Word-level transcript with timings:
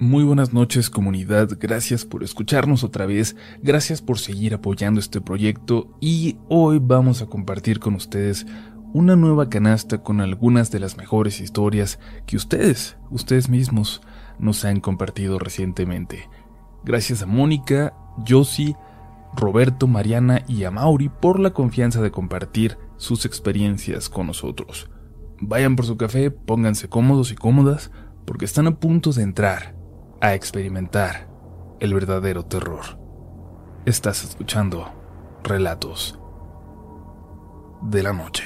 Muy 0.00 0.22
buenas 0.22 0.52
noches 0.52 0.90
comunidad, 0.90 1.48
gracias 1.58 2.04
por 2.04 2.22
escucharnos 2.22 2.84
otra 2.84 3.04
vez, 3.04 3.34
gracias 3.64 4.00
por 4.00 4.20
seguir 4.20 4.54
apoyando 4.54 5.00
este 5.00 5.20
proyecto 5.20 5.88
y 6.00 6.38
hoy 6.48 6.78
vamos 6.80 7.20
a 7.20 7.26
compartir 7.26 7.80
con 7.80 7.96
ustedes 7.96 8.46
una 8.92 9.16
nueva 9.16 9.48
canasta 9.50 10.04
con 10.04 10.20
algunas 10.20 10.70
de 10.70 10.78
las 10.78 10.96
mejores 10.96 11.40
historias 11.40 11.98
que 12.26 12.36
ustedes, 12.36 12.96
ustedes 13.10 13.48
mismos, 13.48 14.00
nos 14.38 14.64
han 14.64 14.78
compartido 14.78 15.40
recientemente. 15.40 16.30
Gracias 16.84 17.22
a 17.22 17.26
Mónica, 17.26 17.92
Josie, 18.24 18.76
Roberto, 19.34 19.88
Mariana 19.88 20.44
y 20.46 20.62
a 20.62 20.70
Mauri 20.70 21.08
por 21.08 21.40
la 21.40 21.50
confianza 21.50 22.00
de 22.00 22.12
compartir 22.12 22.78
sus 22.98 23.24
experiencias 23.24 24.08
con 24.08 24.28
nosotros. 24.28 24.88
Vayan 25.40 25.74
por 25.74 25.86
su 25.86 25.96
café, 25.96 26.30
pónganse 26.30 26.88
cómodos 26.88 27.32
y 27.32 27.34
cómodas, 27.34 27.90
porque 28.26 28.44
están 28.44 28.68
a 28.68 28.78
punto 28.78 29.12
de 29.12 29.24
entrar 29.24 29.77
a 30.20 30.34
experimentar 30.34 31.28
el 31.78 31.94
verdadero 31.94 32.44
terror. 32.44 32.98
Estás 33.84 34.24
escuchando 34.24 34.88
Relatos 35.44 36.18
de 37.82 38.02
la 38.02 38.12
Noche. 38.12 38.44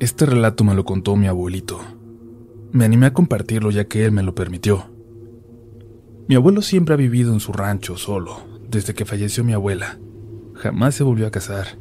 Este 0.00 0.26
relato 0.26 0.64
me 0.64 0.74
lo 0.74 0.84
contó 0.84 1.14
mi 1.16 1.28
abuelito. 1.28 1.80
Me 2.72 2.84
animé 2.84 3.06
a 3.06 3.12
compartirlo 3.12 3.70
ya 3.70 3.86
que 3.86 4.04
él 4.04 4.12
me 4.12 4.24
lo 4.24 4.34
permitió. 4.34 4.86
Mi 6.28 6.34
abuelo 6.34 6.60
siempre 6.62 6.94
ha 6.94 6.98
vivido 6.98 7.32
en 7.32 7.40
su 7.40 7.52
rancho 7.52 7.96
solo, 7.96 8.40
desde 8.68 8.94
que 8.94 9.04
falleció 9.04 9.44
mi 9.44 9.52
abuela. 9.52 9.98
Jamás 10.54 10.96
se 10.96 11.04
volvió 11.04 11.26
a 11.26 11.30
casar. 11.30 11.78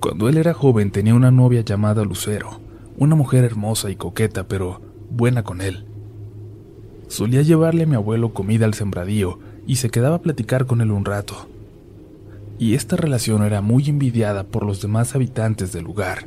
Cuando 0.00 0.28
él 0.28 0.38
era 0.38 0.54
joven 0.54 0.90
tenía 0.90 1.14
una 1.14 1.30
novia 1.30 1.60
llamada 1.60 2.04
Lucero 2.04 2.63
una 2.96 3.14
mujer 3.14 3.44
hermosa 3.44 3.90
y 3.90 3.96
coqueta, 3.96 4.46
pero 4.46 4.80
buena 5.10 5.42
con 5.42 5.60
él. 5.60 5.84
Solía 7.08 7.42
llevarle 7.42 7.84
a 7.84 7.86
mi 7.86 7.94
abuelo 7.94 8.32
comida 8.32 8.64
al 8.64 8.74
sembradío 8.74 9.38
y 9.66 9.76
se 9.76 9.90
quedaba 9.90 10.16
a 10.16 10.22
platicar 10.22 10.66
con 10.66 10.80
él 10.80 10.90
un 10.90 11.04
rato. 11.04 11.48
Y 12.58 12.74
esta 12.74 12.96
relación 12.96 13.42
era 13.42 13.60
muy 13.60 13.88
envidiada 13.88 14.44
por 14.44 14.64
los 14.64 14.80
demás 14.80 15.14
habitantes 15.14 15.72
del 15.72 15.84
lugar. 15.84 16.26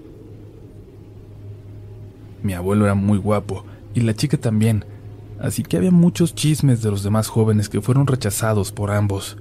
Mi 2.44 2.54
abuelo 2.54 2.86
era 2.86 2.96
muy 2.96 3.18
guapo 3.18 3.66
y 3.94 4.02
la 4.02 4.14
chica 4.14 4.38
también, 4.38 4.86
así 5.40 5.64
que 5.64 5.78
había 5.78 5.92
muchos 5.92 6.36
chismes 6.36 6.82
de 6.82 6.92
los 6.92 7.04
demás 7.04 7.28
jóvenes 7.28 7.70
que 7.70 7.82
fueron 7.82 8.08
rechazados 8.08 8.72
por 8.72 8.92
ambos. 8.92 9.38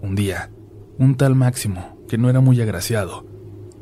Un 0.00 0.14
día, 0.14 0.50
un 0.98 1.16
tal 1.16 1.34
Máximo, 1.34 1.96
que 2.08 2.18
no 2.18 2.28
era 2.30 2.40
muy 2.40 2.60
agraciado, 2.60 3.24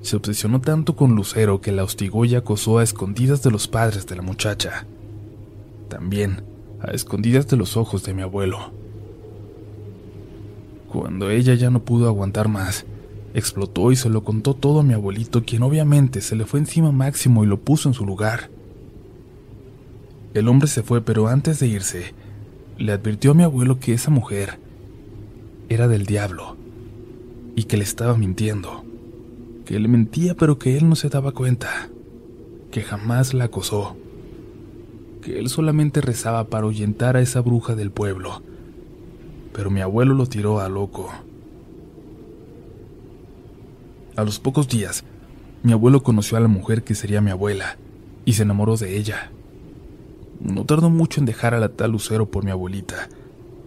se 0.03 0.17
obsesionó 0.17 0.61
tanto 0.61 0.97
con 0.97 1.15
Lucero 1.15 1.61
que 1.61 1.73
la 1.73 1.84
hostigó 1.84 2.25
y 2.25 2.34
acosó 2.34 2.79
a 2.79 2.83
escondidas 2.83 3.43
de 3.43 3.51
los 3.51 3.69
padres 3.69 4.06
de 4.06 4.17
la 4.17 4.23
muchacha. 4.23 4.87
También 5.89 6.43
a 6.81 6.93
escondidas 6.93 7.47
de 7.48 7.56
los 7.56 7.77
ojos 7.77 8.03
de 8.05 8.15
mi 8.15 8.23
abuelo. 8.23 8.73
Cuando 10.89 11.31
ella 11.31 11.55
ya 11.55 11.71
no 11.71 11.83
pudo 11.84 12.09
aguantar 12.09 12.48
más, 12.48 12.87
explotó 13.34 13.93
y 13.93 13.97
se 13.97 14.09
lo 14.09 14.25
contó 14.25 14.55
todo 14.55 14.81
a 14.81 14.83
mi 14.83 14.95
abuelito, 14.95 15.45
quien 15.45 15.62
obviamente 15.62 16.21
se 16.23 16.34
le 16.34 16.47
fue 16.47 16.61
encima 16.61 16.91
Máximo 16.91 17.45
y 17.45 17.47
lo 17.47 17.61
puso 17.61 17.89
en 17.89 17.95
su 17.95 18.06
lugar. 18.06 18.51
El 20.33 20.48
hombre 20.48 20.69
se 20.69 20.83
fue, 20.83 21.03
pero 21.03 21.28
antes 21.28 21.61
de 21.61 21.67
irse, 21.67 22.15
le 22.78 22.93
advirtió 22.93 23.33
a 23.33 23.34
mi 23.34 23.43
abuelo 23.43 23.78
que 23.78 23.93
esa 23.93 24.11
mujer 24.11 24.59
era 25.69 25.87
del 25.87 26.06
diablo 26.06 26.56
y 27.55 27.65
que 27.65 27.77
le 27.77 27.84
estaba 27.84 28.17
mintiendo 28.17 28.84
que 29.71 29.79
le 29.79 29.87
mentía 29.87 30.35
pero 30.35 30.59
que 30.59 30.77
él 30.77 30.89
no 30.89 30.97
se 30.97 31.09
daba 31.09 31.31
cuenta, 31.31 31.89
que 32.73 32.83
jamás 32.83 33.35
la 33.35 33.45
acosó, 33.45 33.97
que 35.23 35.39
él 35.39 35.49
solamente 35.49 36.01
rezaba 36.01 36.43
para 36.49 36.65
ahuyentar 36.65 37.17
a 37.17 37.21
esa 37.21 37.41
bruja 37.41 37.77
del 37.77 37.93
pueblo, 37.93 38.43
pero 39.53 39.71
mi 39.71 39.81
abuelo 39.81 40.15
lo 40.15 40.27
tiró 40.27 40.59
a 40.59 40.69
loco. 40.69 41.12
A 44.17 44.25
los 44.25 44.41
pocos 44.41 44.67
días, 44.67 45.05
mi 45.62 45.71
abuelo 45.71 46.03
conoció 46.03 46.37
a 46.37 46.41
la 46.41 46.49
mujer 46.49 46.83
que 46.83 46.97
sería 46.97 47.21
mi 47.21 47.31
abuela 47.31 47.77
y 48.25 48.33
se 48.33 48.43
enamoró 48.43 48.77
de 48.77 48.99
ella. 48.99 49.31
No 50.41 50.65
tardó 50.65 50.91
mucho 50.91 51.21
en 51.21 51.27
dejar 51.27 51.55
a 51.55 51.61
la 51.61 51.69
tal 51.69 51.93
Lucero 51.93 52.28
por 52.28 52.43
mi 52.43 52.50
abuelita, 52.50 53.09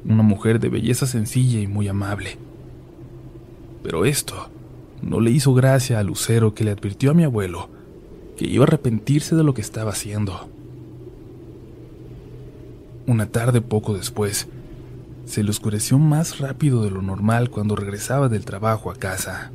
una 0.03 0.21
mujer 0.21 0.59
de 0.59 0.67
belleza 0.67 1.07
sencilla 1.07 1.61
y 1.61 1.67
muy 1.67 1.87
amable. 1.87 2.37
Pero 3.83 4.03
esto 4.03 4.49
no 5.03 5.19
le 5.19 5.31
hizo 5.31 5.53
gracia 5.53 5.99
a 5.99 6.03
Lucero 6.03 6.53
que 6.53 6.63
le 6.63 6.71
advirtió 6.71 7.11
a 7.11 7.13
mi 7.13 7.23
abuelo 7.23 7.69
que 8.37 8.47
iba 8.47 8.63
a 8.63 8.67
arrepentirse 8.67 9.35
de 9.35 9.43
lo 9.43 9.53
que 9.53 9.61
estaba 9.61 9.91
haciendo. 9.91 10.49
Una 13.05 13.27
tarde 13.27 13.61
poco 13.61 13.95
después, 13.95 14.47
se 15.25 15.43
le 15.43 15.51
oscureció 15.51 15.99
más 15.99 16.39
rápido 16.39 16.83
de 16.83 16.89
lo 16.89 17.01
normal 17.01 17.49
cuando 17.49 17.75
regresaba 17.75 18.29
del 18.29 18.45
trabajo 18.45 18.91
a 18.91 18.95
casa. 18.95 19.51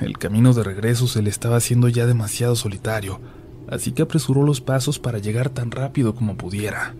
El 0.00 0.18
camino 0.18 0.52
de 0.52 0.64
regreso 0.64 1.06
se 1.06 1.22
le 1.22 1.30
estaba 1.30 1.56
haciendo 1.56 1.88
ya 1.88 2.06
demasiado 2.06 2.56
solitario, 2.56 3.20
así 3.68 3.92
que 3.92 4.02
apresuró 4.02 4.42
los 4.42 4.60
pasos 4.60 4.98
para 4.98 5.18
llegar 5.18 5.50
tan 5.50 5.70
rápido 5.70 6.14
como 6.14 6.36
pudiera. 6.36 6.94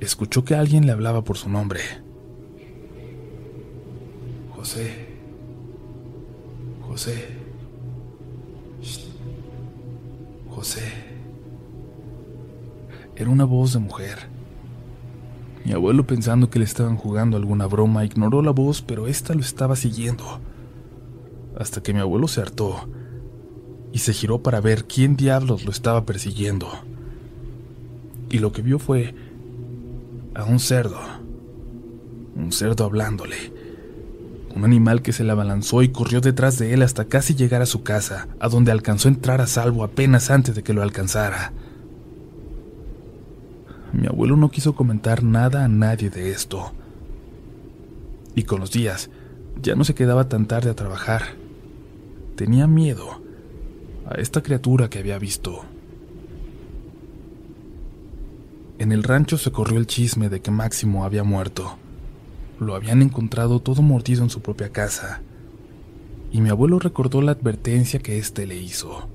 Escuchó 0.00 0.44
que 0.44 0.54
alguien 0.54 0.86
le 0.86 0.92
hablaba 0.92 1.24
por 1.24 1.36
su 1.36 1.48
nombre. 1.48 1.80
José. 4.58 4.90
José. 6.88 7.28
José. 10.50 10.82
Era 13.14 13.30
una 13.30 13.44
voz 13.44 13.74
de 13.74 13.78
mujer. 13.78 14.18
Mi 15.64 15.70
abuelo, 15.70 16.08
pensando 16.08 16.50
que 16.50 16.58
le 16.58 16.64
estaban 16.64 16.96
jugando 16.96 17.36
alguna 17.36 17.66
broma, 17.66 18.04
ignoró 18.04 18.42
la 18.42 18.50
voz, 18.50 18.82
pero 18.82 19.06
ésta 19.06 19.32
lo 19.32 19.42
estaba 19.42 19.76
siguiendo. 19.76 20.24
Hasta 21.56 21.80
que 21.80 21.94
mi 21.94 22.00
abuelo 22.00 22.26
se 22.26 22.40
hartó 22.40 22.88
y 23.92 24.00
se 24.00 24.12
giró 24.12 24.42
para 24.42 24.60
ver 24.60 24.86
quién 24.86 25.14
diablos 25.14 25.64
lo 25.64 25.70
estaba 25.70 26.04
persiguiendo. 26.04 26.68
Y 28.28 28.40
lo 28.40 28.50
que 28.50 28.62
vio 28.62 28.80
fue 28.80 29.14
a 30.34 30.42
un 30.42 30.58
cerdo. 30.58 30.98
Un 32.34 32.50
cerdo 32.50 32.84
hablándole 32.84 33.57
un 34.58 34.64
animal 34.64 35.02
que 35.02 35.12
se 35.12 35.22
le 35.22 35.30
abalanzó 35.30 35.82
y 35.82 35.90
corrió 35.90 36.20
detrás 36.20 36.58
de 36.58 36.74
él 36.74 36.82
hasta 36.82 37.04
casi 37.04 37.36
llegar 37.36 37.62
a 37.62 37.66
su 37.66 37.84
casa, 37.84 38.26
a 38.40 38.48
donde 38.48 38.72
alcanzó 38.72 39.08
a 39.08 39.12
entrar 39.12 39.40
a 39.40 39.46
salvo 39.46 39.84
apenas 39.84 40.30
antes 40.30 40.56
de 40.56 40.64
que 40.64 40.72
lo 40.72 40.82
alcanzara. 40.82 41.52
Mi 43.92 44.08
abuelo 44.08 44.36
no 44.36 44.50
quiso 44.50 44.74
comentar 44.74 45.22
nada 45.22 45.64
a 45.64 45.68
nadie 45.68 46.10
de 46.10 46.32
esto. 46.32 46.72
Y 48.34 48.42
con 48.42 48.58
los 48.58 48.72
días, 48.72 49.10
ya 49.62 49.76
no 49.76 49.84
se 49.84 49.94
quedaba 49.94 50.28
tan 50.28 50.46
tarde 50.46 50.70
a 50.70 50.76
trabajar. 50.76 51.22
Tenía 52.34 52.66
miedo 52.66 53.22
a 54.10 54.14
esta 54.14 54.42
criatura 54.42 54.90
que 54.90 54.98
había 54.98 55.20
visto. 55.20 55.64
En 58.78 58.90
el 58.90 59.04
rancho 59.04 59.38
se 59.38 59.52
corrió 59.52 59.78
el 59.78 59.86
chisme 59.86 60.28
de 60.28 60.40
que 60.40 60.50
Máximo 60.50 61.04
había 61.04 61.22
muerto 61.22 61.78
lo 62.60 62.74
habían 62.74 63.02
encontrado 63.02 63.60
todo 63.60 63.82
mordido 63.82 64.22
en 64.22 64.30
su 64.30 64.40
propia 64.40 64.70
casa, 64.70 65.22
y 66.30 66.40
mi 66.40 66.50
abuelo 66.50 66.78
recordó 66.78 67.22
la 67.22 67.32
advertencia 67.32 68.00
que 68.00 68.18
éste 68.18 68.46
le 68.46 68.56
hizo. 68.56 69.08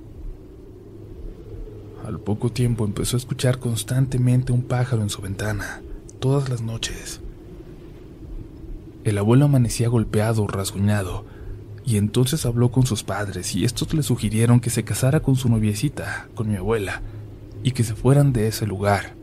Al 2.05 2.19
poco 2.19 2.51
tiempo 2.51 2.85
empezó 2.85 3.15
a 3.15 3.19
escuchar 3.19 3.59
constantemente 3.59 4.51
un 4.51 4.63
pájaro 4.63 5.03
en 5.03 5.09
su 5.09 5.21
ventana, 5.21 5.81
todas 6.19 6.49
las 6.49 6.61
noches. 6.61 7.21
El 9.03 9.17
abuelo 9.17 9.45
amanecía 9.45 9.87
golpeado, 9.89 10.47
rasguñado, 10.47 11.25
y 11.85 11.97
entonces 11.97 12.45
habló 12.45 12.71
con 12.71 12.85
sus 12.85 13.03
padres 13.03 13.55
y 13.55 13.65
estos 13.65 13.93
le 13.93 14.03
sugirieron 14.03 14.59
que 14.59 14.69
se 14.69 14.83
casara 14.83 15.19
con 15.19 15.35
su 15.35 15.49
noviecita, 15.49 16.29
con 16.35 16.49
mi 16.49 16.55
abuela, 16.55 17.01
y 17.63 17.71
que 17.71 17.83
se 17.83 17.95
fueran 17.95 18.33
de 18.33 18.47
ese 18.47 18.65
lugar. 18.65 19.15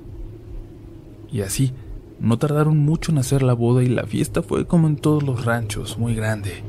Y 1.32 1.43
así, 1.43 1.73
no 2.20 2.38
tardaron 2.38 2.76
mucho 2.76 3.12
en 3.12 3.19
hacer 3.19 3.43
la 3.43 3.55
boda 3.55 3.82
y 3.82 3.88
la 3.88 4.05
fiesta 4.05 4.43
fue 4.43 4.67
como 4.67 4.87
en 4.87 4.96
todos 4.96 5.22
los 5.22 5.46
ranchos, 5.46 5.99
muy 5.99 6.14
grande. 6.14 6.62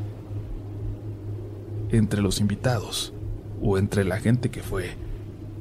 Entre 1.92 2.22
los 2.22 2.40
invitados, 2.40 3.14
o 3.62 3.78
entre 3.78 4.06
la 4.06 4.20
gente 4.20 4.50
que 4.50 4.64
fue, 4.64 4.96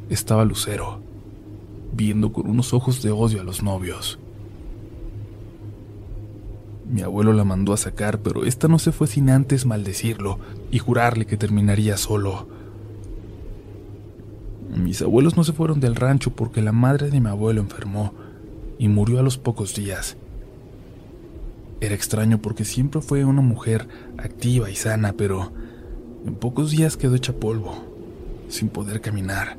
estaba 0.09 0.45
Lucero, 0.45 1.01
viendo 1.93 2.33
con 2.33 2.49
unos 2.49 2.73
ojos 2.73 3.03
de 3.03 3.11
odio 3.11 3.41
a 3.41 3.45
los 3.45 3.65
novios. 3.65 4.21
Mi 6.89 7.03
abuelo 7.03 7.33
la 7.33 7.45
mandó 7.45 7.73
a 7.73 7.77
sacar, 7.77 8.21
pero 8.21 8.45
esta 8.45 8.69
no 8.69 8.79
se 8.79 8.93
fue 8.93 9.09
sin 9.09 9.29
antes 9.29 9.67
maldecirlo 9.67 10.39
y 10.71 10.79
jurarle 10.79 11.27
que 11.27 11.37
terminaría 11.37 11.97
solo. 11.97 12.49
Mis 14.77 15.03
abuelos 15.03 15.37
no 15.37 15.43
se 15.43 15.53
fueron 15.53 15.81
del 15.81 15.97
rancho 15.97 16.31
porque 16.31 16.63
la 16.63 16.73
madre 16.73 17.11
de 17.11 17.21
mi 17.21 17.29
abuelo 17.29 17.61
enfermó 17.61 18.13
y 18.81 18.89
murió 18.89 19.21
a 19.21 19.23
los 19.23 19.37
pocos 19.37 19.75
días. 19.75 20.17
Era 21.83 21.95
extraño 21.95 22.39
porque 22.41 22.65
siempre 22.65 23.03
fue 23.03 23.27
una 23.27 23.43
mujer 23.43 23.87
activa 24.17 24.71
y 24.71 24.75
sana, 24.75 25.13
pero 25.13 25.53
En 26.27 26.35
pocos 26.35 26.71
días 26.71 26.99
quedó 26.99 27.15
hecha 27.15 27.33
polvo, 27.33 27.83
sin 28.49 28.69
poder 28.69 29.01
caminar, 29.01 29.57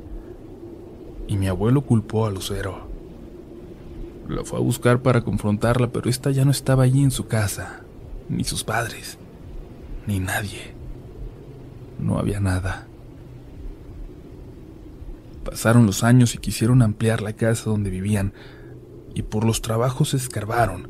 y 1.28 1.36
mi 1.36 1.48
abuelo 1.48 1.82
culpó 1.82 2.28
a 2.28 2.32
Lucero. 2.32 2.88
La 4.30 4.44
fue 4.44 4.60
a 4.60 4.62
buscar 4.62 5.02
para 5.02 5.22
confrontarla, 5.22 5.88
pero 5.88 6.08
esta 6.08 6.30
ya 6.30 6.46
no 6.46 6.52
estaba 6.52 6.84
allí 6.84 7.04
en 7.04 7.10
su 7.10 7.26
casa, 7.26 7.82
ni 8.30 8.44
sus 8.44 8.64
padres, 8.64 9.18
ni 10.06 10.20
nadie. 10.20 10.76
No 12.00 12.20
había 12.20 12.40
nada. 12.40 12.86
Pasaron 15.44 15.88
los 15.88 16.04
años 16.04 16.36
y 16.36 16.38
quisieron 16.38 16.84
ampliar 16.84 17.24
la 17.24 17.34
casa 17.34 17.72
donde 17.72 17.90
vivían, 17.90 18.34
y 19.14 19.24
por 19.24 19.44
los 19.44 19.62
trabajos 19.62 20.14
escarbaron 20.14 20.90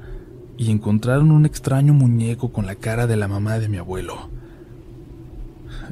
y 0.57 0.69
encontraron 0.71 1.31
un 1.31 1.45
extraño 1.45 1.93
muñeco 1.93 2.51
con 2.51 2.65
la 2.65 2.75
cara 2.75 3.07
de 3.07 3.17
la 3.17 3.27
mamá 3.27 3.59
de 3.59 3.67
mi 3.67 3.77
abuelo. 3.77 4.29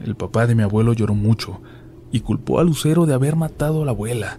El 0.04 0.16
papá 0.16 0.48
de 0.48 0.56
mi 0.56 0.64
abuelo 0.64 0.94
lloró 0.94 1.16
mucho 1.16 1.60
y 2.12 2.22
culpó 2.22 2.60
a 2.60 2.64
Lucero 2.64 3.06
de 3.06 3.14
haber 3.14 3.36
matado 3.36 3.81
a 3.81 3.86
la 3.86 3.92
abuela, 3.92 4.38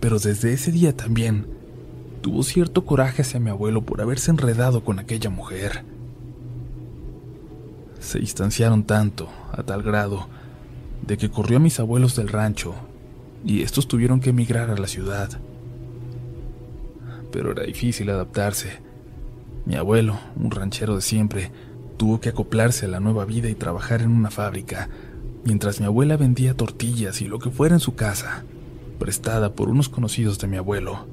pero 0.00 0.18
desde 0.18 0.52
ese 0.52 0.70
día 0.72 0.96
también 0.96 1.46
tuvo 2.20 2.42
cierto 2.42 2.84
coraje 2.84 3.22
hacia 3.22 3.40
mi 3.40 3.50
abuelo 3.50 3.82
por 3.82 4.00
haberse 4.00 4.30
enredado 4.30 4.84
con 4.84 4.98
aquella 4.98 5.30
mujer. 5.30 5.84
Se 8.00 8.18
distanciaron 8.18 8.84
tanto, 8.84 9.28
a 9.52 9.62
tal 9.62 9.82
grado, 9.82 10.28
de 11.06 11.16
que 11.16 11.30
corrió 11.30 11.56
a 11.56 11.60
mis 11.60 11.80
abuelos 11.80 12.16
del 12.16 12.28
rancho 12.28 12.74
y 13.44 13.62
estos 13.62 13.88
tuvieron 13.88 14.20
que 14.20 14.30
emigrar 14.30 14.70
a 14.70 14.76
la 14.76 14.86
ciudad. 14.86 15.40
Pero 17.34 17.50
era 17.50 17.64
difícil 17.64 18.08
adaptarse. 18.10 18.78
Mi 19.66 19.74
abuelo, 19.74 20.16
un 20.36 20.52
ranchero 20.52 20.94
de 20.94 21.02
siempre, 21.02 21.50
tuvo 21.96 22.20
que 22.20 22.28
acoplarse 22.28 22.86
a 22.86 22.88
la 22.88 23.00
nueva 23.00 23.24
vida 23.24 23.48
y 23.48 23.56
trabajar 23.56 24.02
en 24.02 24.12
una 24.12 24.30
fábrica, 24.30 24.88
mientras 25.44 25.80
mi 25.80 25.86
abuela 25.86 26.16
vendía 26.16 26.56
tortillas 26.56 27.20
y 27.20 27.26
lo 27.26 27.40
que 27.40 27.50
fuera 27.50 27.74
en 27.74 27.80
su 27.80 27.96
casa, 27.96 28.44
prestada 29.00 29.52
por 29.52 29.68
unos 29.68 29.88
conocidos 29.88 30.38
de 30.38 30.46
mi 30.46 30.58
abuelo. 30.58 31.08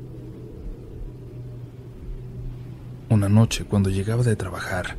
Una 3.10 3.28
noche, 3.28 3.66
cuando 3.66 3.90
llegaba 3.90 4.22
de 4.22 4.36
trabajar, 4.36 4.98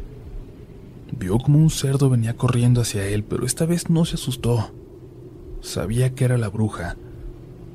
vio 1.16 1.38
como 1.38 1.60
un 1.60 1.70
cerdo 1.70 2.10
venía 2.10 2.36
corriendo 2.36 2.80
hacia 2.80 3.06
él, 3.06 3.22
pero 3.22 3.46
esta 3.46 3.64
vez 3.64 3.88
no 3.90 4.04
se 4.06 4.16
asustó. 4.16 4.72
Sabía 5.60 6.16
que 6.16 6.24
era 6.24 6.36
la 6.36 6.48
bruja, 6.48 6.96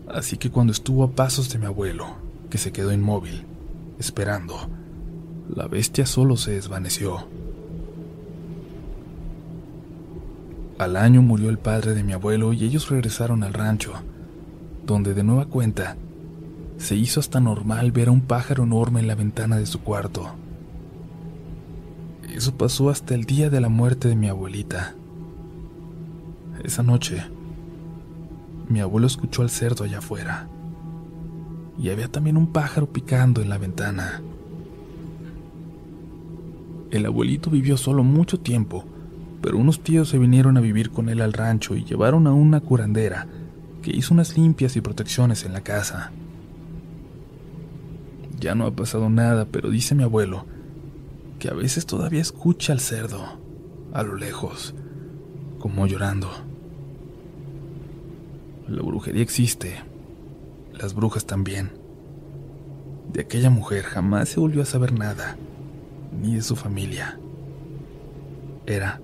así 0.10 0.36
que 0.36 0.52
cuando 0.52 0.74
estuvo 0.74 1.06
a 1.06 1.12
pasos 1.12 1.50
de 1.50 1.60
mi 1.60 1.66
abuelo, 1.66 2.27
que 2.50 2.58
se 2.58 2.72
quedó 2.72 2.92
inmóvil, 2.92 3.46
esperando, 4.00 4.70
la 5.54 5.68
bestia 5.68 6.06
solo 6.06 6.38
se 6.38 6.52
desvaneció. 6.52 7.28
Al 10.78 10.96
año 10.96 11.22
murió 11.22 11.50
el 11.50 11.58
padre 11.58 11.94
de 11.94 12.04
mi 12.04 12.14
abuelo 12.14 12.54
y 12.54 12.64
ellos 12.64 12.90
regresaron 12.90 13.44
al 13.44 13.54
rancho, 13.54 13.94
donde 14.86 15.14
de 15.14 15.24
nueva 15.24 15.46
cuenta 15.46 15.98
se 16.78 16.96
hizo 16.96 17.20
hasta 17.20 17.40
normal 17.40 17.92
ver 17.92 18.10
a 18.10 18.12
un 18.12 18.22
pájaro 18.22 18.64
enorme 18.64 19.00
en 19.00 19.08
la 19.08 19.16
ventana 19.16 19.58
de 19.58 19.66
su 19.66 19.82
cuarto. 19.82 20.36
Eso 22.32 22.56
pasó 22.56 22.90
hasta 22.90 23.16
el 23.16 23.24
día 23.24 23.50
de 23.50 23.60
la 23.60 23.70
muerte 23.70 24.08
de 24.08 24.16
mi 24.16 24.28
abuelita. 24.28 24.94
Esa 26.64 26.84
noche, 26.84 27.24
mi 28.70 28.80
abuelo 28.80 29.08
escuchó 29.08 29.42
al 29.42 29.50
cerdo 29.50 29.86
allá 29.86 30.00
afuera. 30.00 30.48
Y 31.80 31.90
había 31.90 32.08
también 32.08 32.38
un 32.38 32.48
pájaro 32.48 32.88
picando 32.88 33.42
en 33.42 33.50
la 33.50 33.58
ventana. 33.58 34.22
El 36.90 37.06
abuelito 37.06 37.50
vivió 37.50 37.78
solo 37.78 38.04
mucho 38.04 38.40
tiempo, 38.40 38.86
pero 39.42 39.58
unos 39.58 39.82
tíos 39.82 40.10
se 40.10 40.18
vinieron 40.18 40.58
a 40.58 40.62
vivir 40.62 40.92
con 40.92 41.10
él 41.10 41.22
al 41.22 41.34
rancho 41.34 41.76
y 41.76 41.84
llevaron 41.84 42.28
a 42.28 42.34
una 42.34 42.62
curandera 42.62 43.28
que 43.82 43.92
hizo 43.92 44.14
unas 44.14 44.38
limpias 44.38 44.76
y 44.76 44.82
protecciones 44.82 45.44
en 45.46 45.54
la 45.54 45.62
casa. 45.62 46.12
Ya 48.40 48.56
no 48.56 48.66
ha 48.66 48.72
pasado 48.72 49.10
nada, 49.10 49.46
pero 49.52 49.70
dice 49.70 49.96
mi 49.96 50.04
abuelo 50.04 50.46
que 51.40 51.50
a 51.50 51.54
veces 51.54 51.86
todavía 51.86 52.22
escucha 52.22 52.74
al 52.74 52.80
cerdo, 52.80 53.40
a 53.94 54.04
lo 54.04 54.16
lejos, 54.16 54.74
como 55.60 55.86
llorando. 55.88 56.30
La 58.68 58.82
brujería 58.82 59.22
existe. 59.22 59.76
Las 60.80 60.94
brujas 60.94 61.26
también. 61.26 61.72
De 63.12 63.22
aquella 63.22 63.50
mujer 63.50 63.84
jamás 63.84 64.30
se 64.30 64.40
volvió 64.40 64.62
a 64.62 64.66
saber 64.66 64.94
nada, 64.94 65.38
ni 66.22 66.36
de 66.36 66.42
su 66.42 66.56
familia. 66.56 67.20
Era 68.66 69.02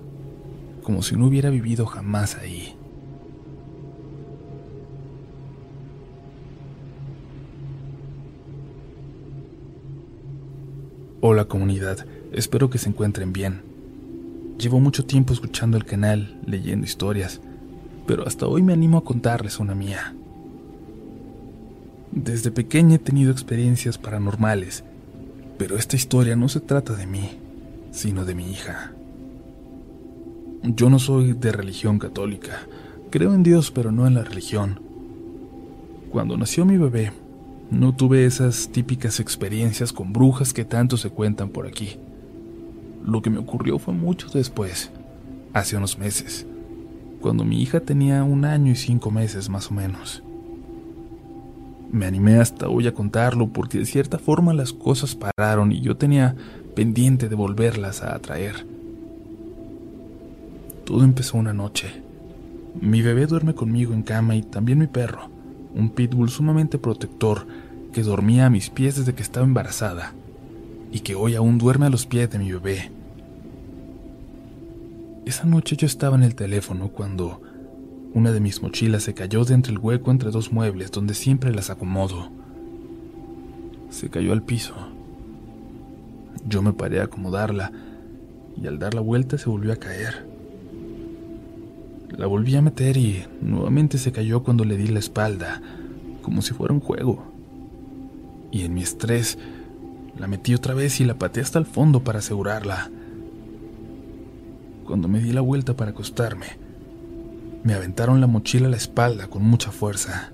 como 0.82 1.02
si 1.02 1.16
no 1.16 1.26
hubiera 1.26 1.50
vivido 1.50 1.86
jamás 1.86 2.36
ahí. 2.36 2.76
Hola 11.20 11.46
comunidad, 11.46 12.06
espero 12.32 12.68
que 12.68 12.78
se 12.78 12.90
encuentren 12.90 13.32
bien. 13.32 13.62
Llevo 14.58 14.78
mucho 14.78 15.06
tiempo 15.06 15.32
escuchando 15.32 15.76
el 15.76 15.84
canal, 15.84 16.38
leyendo 16.46 16.84
historias 16.84 17.40
pero 18.06 18.26
hasta 18.26 18.46
hoy 18.46 18.62
me 18.62 18.72
animo 18.72 18.98
a 18.98 19.04
contarles 19.04 19.58
una 19.58 19.74
mía. 19.74 20.14
Desde 22.14 22.50
pequeña 22.50 22.96
he 22.96 22.98
tenido 22.98 23.32
experiencias 23.32 23.98
paranormales, 23.98 24.84
pero 25.58 25.76
esta 25.76 25.96
historia 25.96 26.36
no 26.36 26.48
se 26.48 26.60
trata 26.60 26.94
de 26.94 27.06
mí, 27.06 27.38
sino 27.90 28.24
de 28.24 28.34
mi 28.34 28.50
hija. 28.50 28.92
Yo 30.62 30.88
no 30.90 30.98
soy 30.98 31.32
de 31.32 31.52
religión 31.52 31.98
católica, 31.98 32.66
creo 33.10 33.34
en 33.34 33.42
Dios 33.42 33.70
pero 33.70 33.92
no 33.92 34.06
en 34.06 34.14
la 34.14 34.24
religión. 34.24 34.80
Cuando 36.10 36.36
nació 36.36 36.64
mi 36.64 36.78
bebé, 36.78 37.12
no 37.70 37.94
tuve 37.94 38.24
esas 38.24 38.68
típicas 38.68 39.20
experiencias 39.20 39.92
con 39.92 40.12
brujas 40.12 40.52
que 40.52 40.64
tanto 40.64 40.96
se 40.96 41.10
cuentan 41.10 41.48
por 41.48 41.66
aquí. 41.66 41.98
Lo 43.04 43.20
que 43.20 43.30
me 43.30 43.38
ocurrió 43.38 43.78
fue 43.78 43.92
mucho 43.92 44.28
después, 44.28 44.90
hace 45.52 45.76
unos 45.76 45.98
meses 45.98 46.46
cuando 47.24 47.42
mi 47.42 47.62
hija 47.62 47.80
tenía 47.80 48.22
un 48.22 48.44
año 48.44 48.70
y 48.72 48.76
cinco 48.76 49.10
meses 49.10 49.48
más 49.48 49.70
o 49.70 49.74
menos. 49.74 50.22
Me 51.94 52.06
animé 52.06 52.40
hasta 52.40 52.68
hoy 52.68 52.88
a 52.88 52.92
contarlo 52.92 53.46
porque 53.50 53.78
de 53.78 53.86
cierta 53.86 54.18
forma 54.18 54.52
las 54.52 54.72
cosas 54.72 55.14
pararon 55.14 55.70
y 55.70 55.80
yo 55.80 55.96
tenía 55.96 56.34
pendiente 56.74 57.28
de 57.28 57.36
volverlas 57.36 58.02
a 58.02 58.16
atraer. 58.16 58.66
Todo 60.84 61.04
empezó 61.04 61.38
una 61.38 61.52
noche. 61.52 62.02
Mi 62.80 63.00
bebé 63.00 63.26
duerme 63.26 63.54
conmigo 63.54 63.94
en 63.94 64.02
cama 64.02 64.34
y 64.34 64.42
también 64.42 64.80
mi 64.80 64.88
perro, 64.88 65.30
un 65.72 65.90
pitbull 65.90 66.30
sumamente 66.30 66.78
protector 66.78 67.46
que 67.92 68.02
dormía 68.02 68.46
a 68.46 68.50
mis 68.50 68.70
pies 68.70 68.96
desde 68.96 69.14
que 69.14 69.22
estaba 69.22 69.46
embarazada 69.46 70.14
y 70.90 70.98
que 70.98 71.14
hoy 71.14 71.36
aún 71.36 71.58
duerme 71.58 71.86
a 71.86 71.90
los 71.90 72.06
pies 72.06 72.28
de 72.28 72.40
mi 72.40 72.50
bebé. 72.50 72.90
Esa 75.26 75.44
noche 75.44 75.76
yo 75.76 75.86
estaba 75.86 76.16
en 76.16 76.24
el 76.24 76.34
teléfono 76.34 76.88
cuando 76.88 77.40
una 78.14 78.30
de 78.30 78.38
mis 78.38 78.62
mochilas 78.62 79.02
se 79.02 79.12
cayó 79.12 79.44
de 79.44 79.54
entre 79.54 79.72
el 79.72 79.78
hueco 79.78 80.12
entre 80.12 80.30
dos 80.30 80.52
muebles 80.52 80.92
donde 80.92 81.14
siempre 81.14 81.52
las 81.52 81.68
acomodo. 81.68 82.30
Se 83.90 84.08
cayó 84.08 84.32
al 84.32 84.42
piso. 84.42 84.74
Yo 86.46 86.62
me 86.62 86.72
paré 86.72 87.00
a 87.00 87.04
acomodarla 87.04 87.72
y 88.56 88.68
al 88.68 88.78
dar 88.78 88.94
la 88.94 89.00
vuelta 89.00 89.36
se 89.36 89.50
volvió 89.50 89.72
a 89.72 89.76
caer. 89.76 90.26
La 92.16 92.26
volví 92.28 92.54
a 92.54 92.62
meter 92.62 92.96
y 92.96 93.24
nuevamente 93.40 93.98
se 93.98 94.12
cayó 94.12 94.44
cuando 94.44 94.64
le 94.64 94.76
di 94.76 94.86
la 94.86 95.00
espalda, 95.00 95.60
como 96.22 96.40
si 96.40 96.54
fuera 96.54 96.72
un 96.72 96.80
juego. 96.80 97.24
Y 98.52 98.62
en 98.62 98.74
mi 98.74 98.82
estrés, 98.82 99.38
la 100.16 100.28
metí 100.28 100.54
otra 100.54 100.74
vez 100.74 101.00
y 101.00 101.04
la 101.04 101.18
pateé 101.18 101.42
hasta 101.42 101.58
el 101.58 101.66
fondo 101.66 102.04
para 102.04 102.20
asegurarla. 102.20 102.92
Cuando 104.86 105.08
me 105.08 105.18
di 105.18 105.32
la 105.32 105.40
vuelta 105.40 105.74
para 105.74 105.90
acostarme, 105.90 106.63
me 107.64 107.72
aventaron 107.72 108.20
la 108.20 108.26
mochila 108.26 108.68
a 108.68 108.70
la 108.70 108.76
espalda 108.76 109.26
con 109.26 109.42
mucha 109.42 109.72
fuerza. 109.72 110.32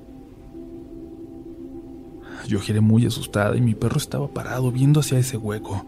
Yo 2.49 2.59
giré 2.59 2.81
muy 2.81 3.07
asustada 3.07 3.57
y 3.57 3.61
mi 3.61 3.75
perro 3.75 3.99
estaba 3.99 4.29
parado 4.29 4.73
viendo 4.73 5.01
hacia 5.01 5.19
ese 5.19 5.37
hueco. 5.37 5.87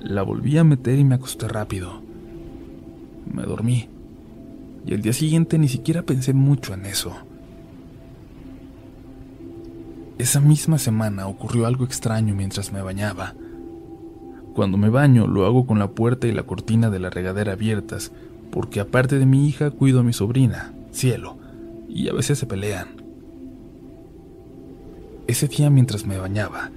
La 0.00 0.22
volví 0.22 0.56
a 0.58 0.64
meter 0.64 0.98
y 0.98 1.04
me 1.04 1.16
acosté 1.16 1.48
rápido. 1.48 2.00
Me 3.30 3.42
dormí. 3.42 3.88
Y 4.86 4.94
el 4.94 5.02
día 5.02 5.12
siguiente 5.12 5.58
ni 5.58 5.66
siquiera 5.66 6.02
pensé 6.02 6.32
mucho 6.32 6.72
en 6.72 6.86
eso. 6.86 7.12
Esa 10.18 10.40
misma 10.40 10.78
semana 10.78 11.26
ocurrió 11.26 11.66
algo 11.66 11.84
extraño 11.84 12.36
mientras 12.36 12.72
me 12.72 12.80
bañaba. 12.80 13.34
Cuando 14.54 14.78
me 14.78 14.88
baño 14.88 15.26
lo 15.26 15.44
hago 15.44 15.66
con 15.66 15.80
la 15.80 15.90
puerta 15.90 16.28
y 16.28 16.32
la 16.32 16.44
cortina 16.44 16.90
de 16.90 17.00
la 17.00 17.10
regadera 17.10 17.52
abiertas, 17.54 18.12
porque 18.50 18.80
aparte 18.80 19.18
de 19.18 19.26
mi 19.26 19.46
hija 19.46 19.70
cuido 19.70 20.00
a 20.00 20.02
mi 20.02 20.12
sobrina, 20.12 20.72
Cielo, 20.92 21.36
y 21.88 22.08
a 22.08 22.12
veces 22.12 22.38
se 22.38 22.46
pelean. 22.46 22.88
Ese 25.26 25.48
día 25.48 25.70
mientras 25.70 26.06
me 26.06 26.18
bañaba, 26.18 26.70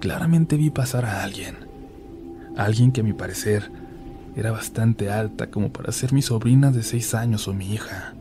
claramente 0.00 0.56
vi 0.56 0.70
pasar 0.70 1.04
a 1.04 1.22
alguien, 1.22 1.56
alguien 2.56 2.92
que 2.92 3.00
a 3.00 3.04
mi 3.04 3.12
parecer 3.12 3.70
era 4.36 4.50
bastante 4.50 5.10
alta 5.10 5.50
como 5.50 5.72
para 5.72 5.92
ser 5.92 6.12
mi 6.12 6.20
sobrina 6.20 6.70
de 6.70 6.82
seis 6.82 7.14
años 7.14 7.48
o 7.48 7.54
mi 7.54 7.72
hija. 7.72 8.14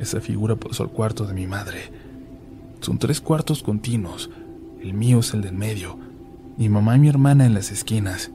Esa 0.00 0.20
figura 0.20 0.56
pasó 0.56 0.84
al 0.84 0.90
cuarto 0.90 1.26
de 1.26 1.34
mi 1.34 1.46
madre. 1.46 1.90
Son 2.80 2.98
tres 2.98 3.20
cuartos 3.20 3.62
continuos. 3.62 4.30
El 4.80 4.94
mío 4.94 5.20
es 5.20 5.34
el 5.34 5.42
del 5.42 5.54
medio. 5.54 5.98
Mi 6.56 6.68
mamá 6.68 6.96
y 6.96 7.00
mi 7.00 7.08
hermana 7.08 7.46
en 7.46 7.54
las 7.54 7.70
esquinas. 7.70 8.30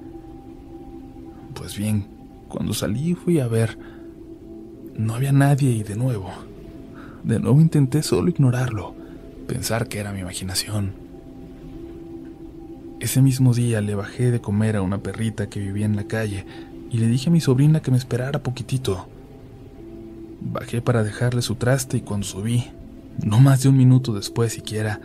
Pues 1.53 1.77
bien, 1.77 2.07
cuando 2.51 2.73
salí 2.73 3.15
fui 3.15 3.39
a 3.39 3.47
ver. 3.47 3.77
No 4.95 5.15
había 5.15 5.31
nadie 5.31 5.71
y 5.71 5.83
de 5.83 5.95
nuevo. 5.95 6.29
De 7.23 7.39
nuevo 7.39 7.61
intenté 7.61 8.03
solo 8.03 8.29
ignorarlo, 8.29 8.93
pensar 9.47 9.87
que 9.87 9.99
era 9.99 10.11
mi 10.11 10.19
imaginación. 10.19 10.93
Ese 12.99 13.21
mismo 13.21 13.53
día 13.53 13.81
le 13.81 13.95
bajé 13.95 14.29
de 14.31 14.41
comer 14.41 14.75
a 14.75 14.81
una 14.81 14.99
perrita 14.99 15.49
que 15.49 15.59
vivía 15.59 15.85
en 15.85 15.95
la 15.95 16.03
calle 16.03 16.45
y 16.91 16.97
le 16.97 17.07
dije 17.07 17.29
a 17.29 17.31
mi 17.31 17.39
sobrina 17.41 17.81
que 17.81 17.89
me 17.89 17.97
esperara 17.97 18.43
poquitito. 18.43 19.07
Bajé 20.41 20.81
para 20.81 21.03
dejarle 21.03 21.41
su 21.41 21.55
traste 21.55 21.97
y 21.97 22.01
cuando 22.01 22.27
subí, 22.27 22.65
no 23.23 23.39
más 23.39 23.63
de 23.63 23.69
un 23.69 23.77
minuto 23.77 24.13
después 24.13 24.53
siquiera, 24.53 24.99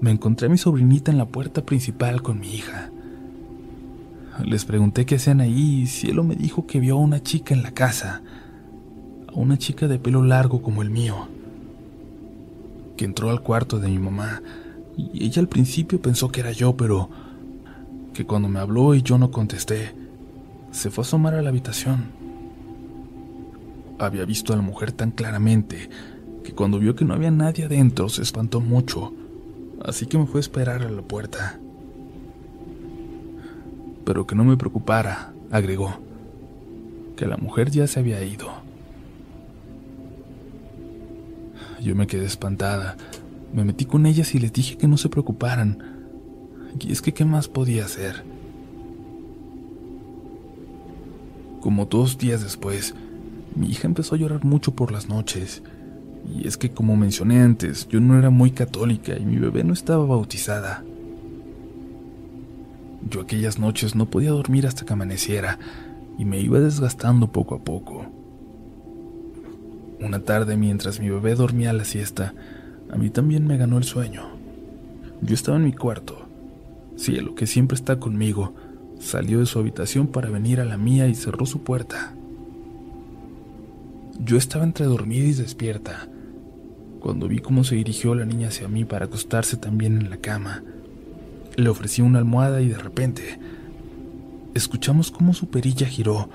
me 0.00 0.10
encontré 0.10 0.46
a 0.46 0.50
mi 0.50 0.58
sobrinita 0.58 1.10
en 1.10 1.18
la 1.18 1.26
puerta 1.26 1.64
principal 1.64 2.22
con 2.22 2.40
mi 2.40 2.54
hija. 2.54 2.90
Les 4.44 4.64
pregunté 4.64 5.04
qué 5.04 5.16
hacían 5.16 5.40
ahí 5.40 5.82
y 5.82 5.86
Cielo 5.86 6.22
me 6.22 6.36
dijo 6.36 6.66
que 6.66 6.78
vio 6.78 6.94
a 6.94 7.00
una 7.00 7.22
chica 7.22 7.54
en 7.54 7.62
la 7.62 7.72
casa, 7.72 8.22
a 9.26 9.32
una 9.32 9.58
chica 9.58 9.88
de 9.88 9.98
pelo 9.98 10.22
largo 10.22 10.62
como 10.62 10.82
el 10.82 10.90
mío, 10.90 11.28
que 12.96 13.04
entró 13.04 13.30
al 13.30 13.42
cuarto 13.42 13.80
de 13.80 13.88
mi 13.88 13.98
mamá 13.98 14.42
y 14.96 15.24
ella 15.24 15.40
al 15.40 15.48
principio 15.48 16.00
pensó 16.00 16.30
que 16.30 16.40
era 16.40 16.52
yo, 16.52 16.76
pero 16.76 17.08
que 18.14 18.26
cuando 18.26 18.48
me 18.48 18.60
habló 18.60 18.94
y 18.94 19.02
yo 19.02 19.18
no 19.18 19.30
contesté, 19.30 19.94
se 20.70 20.90
fue 20.90 21.02
a 21.02 21.06
asomar 21.06 21.34
a 21.34 21.42
la 21.42 21.50
habitación. 21.50 22.06
Había 23.98 24.24
visto 24.24 24.52
a 24.52 24.56
la 24.56 24.62
mujer 24.62 24.92
tan 24.92 25.10
claramente 25.10 25.90
que 26.44 26.52
cuando 26.52 26.78
vio 26.78 26.94
que 26.94 27.04
no 27.04 27.14
había 27.14 27.30
nadie 27.30 27.64
adentro 27.64 28.08
se 28.08 28.22
espantó 28.22 28.60
mucho, 28.60 29.12
así 29.84 30.06
que 30.06 30.18
me 30.18 30.26
fue 30.26 30.38
a 30.38 30.42
esperar 30.42 30.82
a 30.82 30.90
la 30.90 31.02
puerta. 31.02 31.58
Pero 34.08 34.26
que 34.26 34.34
no 34.34 34.42
me 34.42 34.56
preocupara, 34.56 35.34
agregó, 35.50 35.98
que 37.14 37.26
la 37.26 37.36
mujer 37.36 37.70
ya 37.70 37.86
se 37.86 38.00
había 38.00 38.24
ido. 38.24 38.48
Yo 41.82 41.94
me 41.94 42.06
quedé 42.06 42.24
espantada, 42.24 42.96
me 43.52 43.66
metí 43.66 43.84
con 43.84 44.06
ellas 44.06 44.34
y 44.34 44.38
les 44.38 44.50
dije 44.50 44.78
que 44.78 44.88
no 44.88 44.96
se 44.96 45.10
preocuparan. 45.10 45.82
Y 46.80 46.90
es 46.90 47.02
que, 47.02 47.12
¿qué 47.12 47.26
más 47.26 47.48
podía 47.48 47.84
hacer? 47.84 48.24
Como 51.60 51.84
dos 51.84 52.16
días 52.16 52.42
después, 52.42 52.94
mi 53.54 53.68
hija 53.68 53.88
empezó 53.88 54.14
a 54.14 54.18
llorar 54.18 54.42
mucho 54.42 54.74
por 54.74 54.90
las 54.90 55.10
noches. 55.10 55.62
Y 56.34 56.48
es 56.48 56.56
que, 56.56 56.70
como 56.70 56.96
mencioné 56.96 57.42
antes, 57.42 57.86
yo 57.88 58.00
no 58.00 58.18
era 58.18 58.30
muy 58.30 58.52
católica 58.52 59.18
y 59.18 59.26
mi 59.26 59.36
bebé 59.36 59.64
no 59.64 59.74
estaba 59.74 60.06
bautizada. 60.06 60.82
Yo 63.06 63.20
aquellas 63.20 63.58
noches 63.58 63.94
no 63.94 64.06
podía 64.06 64.30
dormir 64.30 64.66
hasta 64.66 64.84
que 64.84 64.92
amaneciera 64.92 65.58
y 66.18 66.24
me 66.24 66.40
iba 66.40 66.58
desgastando 66.58 67.30
poco 67.30 67.54
a 67.54 67.60
poco. 67.60 68.06
Una 70.00 70.20
tarde, 70.20 70.56
mientras 70.56 71.00
mi 71.00 71.08
bebé 71.10 71.34
dormía 71.34 71.72
la 71.72 71.84
siesta, 71.84 72.34
a 72.90 72.96
mí 72.96 73.10
también 73.10 73.46
me 73.46 73.56
ganó 73.56 73.78
el 73.78 73.84
sueño. 73.84 74.28
Yo 75.20 75.34
estaba 75.34 75.56
en 75.56 75.64
mi 75.64 75.72
cuarto. 75.72 76.28
Cielo, 76.96 77.34
que 77.34 77.46
siempre 77.46 77.74
está 77.74 77.98
conmigo, 77.98 78.54
salió 78.98 79.40
de 79.40 79.46
su 79.46 79.58
habitación 79.58 80.08
para 80.08 80.30
venir 80.30 80.60
a 80.60 80.64
la 80.64 80.76
mía 80.76 81.06
y 81.08 81.14
cerró 81.14 81.46
su 81.46 81.62
puerta. 81.62 82.14
Yo 84.18 84.36
estaba 84.36 84.64
entre 84.64 84.86
dormida 84.86 85.26
y 85.26 85.32
despierta, 85.32 86.08
cuando 87.00 87.28
vi 87.28 87.38
cómo 87.38 87.62
se 87.62 87.76
dirigió 87.76 88.14
la 88.14 88.24
niña 88.24 88.48
hacia 88.48 88.68
mí 88.68 88.84
para 88.84 89.06
acostarse 89.06 89.56
también 89.56 89.98
en 89.98 90.10
la 90.10 90.16
cama. 90.16 90.62
Le 91.58 91.68
ofrecí 91.68 92.02
una 92.02 92.20
almohada 92.20 92.60
y 92.62 92.68
de 92.68 92.78
repente 92.78 93.40
escuchamos 94.54 95.10
cómo 95.10 95.34
su 95.34 95.48
perilla 95.48 95.88
giró 95.88 96.28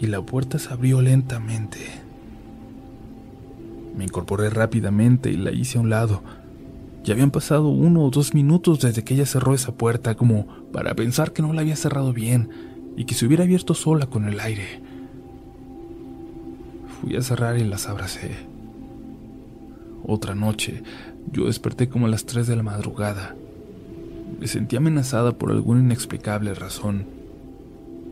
y 0.00 0.08
la 0.08 0.20
puerta 0.20 0.58
se 0.58 0.72
abrió 0.72 1.00
lentamente. 1.00 1.78
Me 3.96 4.02
incorporé 4.02 4.50
rápidamente 4.50 5.30
y 5.30 5.36
la 5.36 5.52
hice 5.52 5.78
a 5.78 5.82
un 5.82 5.90
lado. 5.90 6.24
Ya 7.04 7.14
habían 7.14 7.30
pasado 7.30 7.68
uno 7.68 8.02
o 8.02 8.10
dos 8.10 8.34
minutos 8.34 8.80
desde 8.80 9.04
que 9.04 9.14
ella 9.14 9.26
cerró 9.26 9.54
esa 9.54 9.76
puerta, 9.76 10.16
como 10.16 10.48
para 10.72 10.96
pensar 10.96 11.32
que 11.32 11.42
no 11.42 11.52
la 11.52 11.60
había 11.60 11.76
cerrado 11.76 12.12
bien 12.12 12.50
y 12.96 13.04
que 13.04 13.14
se 13.14 13.26
hubiera 13.26 13.44
abierto 13.44 13.74
sola 13.74 14.06
con 14.06 14.24
el 14.24 14.40
aire. 14.40 14.82
Fui 17.00 17.14
a 17.14 17.22
cerrar 17.22 17.58
y 17.58 17.64
las 17.64 17.86
abracé. 17.86 18.32
Otra 20.04 20.34
noche, 20.34 20.82
yo 21.30 21.46
desperté 21.46 21.88
como 21.88 22.06
a 22.06 22.10
las 22.10 22.24
tres 22.24 22.48
de 22.48 22.56
la 22.56 22.64
madrugada. 22.64 23.36
Me 24.38 24.46
sentí 24.46 24.76
amenazada 24.76 25.32
por 25.32 25.50
alguna 25.50 25.80
inexplicable 25.80 26.54
razón. 26.54 27.06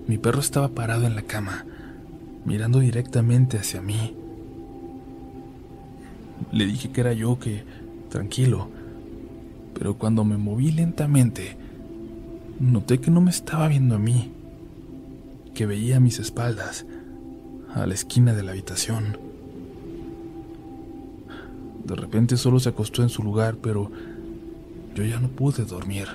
Mi 0.07 0.19
perro 0.19 0.41
estaba 0.41 0.69
parado 0.69 1.07
en 1.07 1.15
la 1.15 1.23
cama, 1.23 1.65
mirando 2.45 2.81
directamente 2.81 3.59
hacia 3.59 3.83
mí. 3.83 4.15
Le 6.53 6.67
dije 6.67 6.91
que 6.91 7.01
era 7.01 7.13
yo, 7.13 7.39
que 7.39 7.63
tranquilo. 8.09 8.69
Pero 9.75 9.95
cuando 9.99 10.25
me 10.25 10.37
moví 10.37 10.71
lentamente, 10.73 11.57
noté 12.59 12.99
que 12.99 13.11
no 13.11 13.21
me 13.21 13.31
estaba 13.31 13.69
viendo 13.69 13.95
a 13.95 13.99
mí, 13.99 14.33
que 15.55 15.67
veía 15.67 15.99
a 15.99 16.01
mis 16.01 16.19
espaldas, 16.19 16.87
a 17.75 17.87
la 17.87 17.95
esquina 17.95 18.35
de 18.35 18.43
la 18.43 18.53
habitación. 18.53 19.19
De 21.85 21.95
repente 21.95 22.37
solo 22.37 22.61
se 22.61 22.69
acostó 22.71 23.03
en 23.03 23.09
su 23.09 23.23
lugar, 23.23 23.57
pero 23.63 23.91
yo 24.99 25.05
ya 25.05 25.21
no 25.21 25.29
pude 25.29 25.65
dormir. 25.65 26.09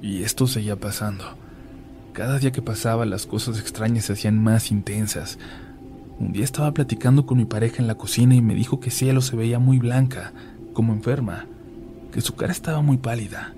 Y 0.00 0.22
esto 0.22 0.46
seguía 0.46 0.76
pasando. 0.76 1.24
Cada 2.12 2.38
día 2.38 2.52
que 2.52 2.62
pasaba 2.62 3.04
las 3.06 3.26
cosas 3.26 3.58
extrañas 3.58 4.04
se 4.04 4.12
hacían 4.12 4.40
más 4.40 4.70
intensas. 4.70 5.36
Un 6.20 6.32
día 6.32 6.44
estaba 6.44 6.72
platicando 6.72 7.26
con 7.26 7.38
mi 7.38 7.44
pareja 7.44 7.78
en 7.78 7.88
la 7.88 7.96
cocina 7.96 8.36
y 8.36 8.40
me 8.40 8.54
dijo 8.54 8.78
que 8.78 8.92
Cielo 8.92 9.20
se 9.20 9.34
veía 9.34 9.58
muy 9.58 9.78
blanca, 9.78 10.32
como 10.74 10.92
enferma, 10.92 11.46
que 12.12 12.20
su 12.20 12.36
cara 12.36 12.52
estaba 12.52 12.80
muy 12.80 12.96
pálida. 12.96 13.52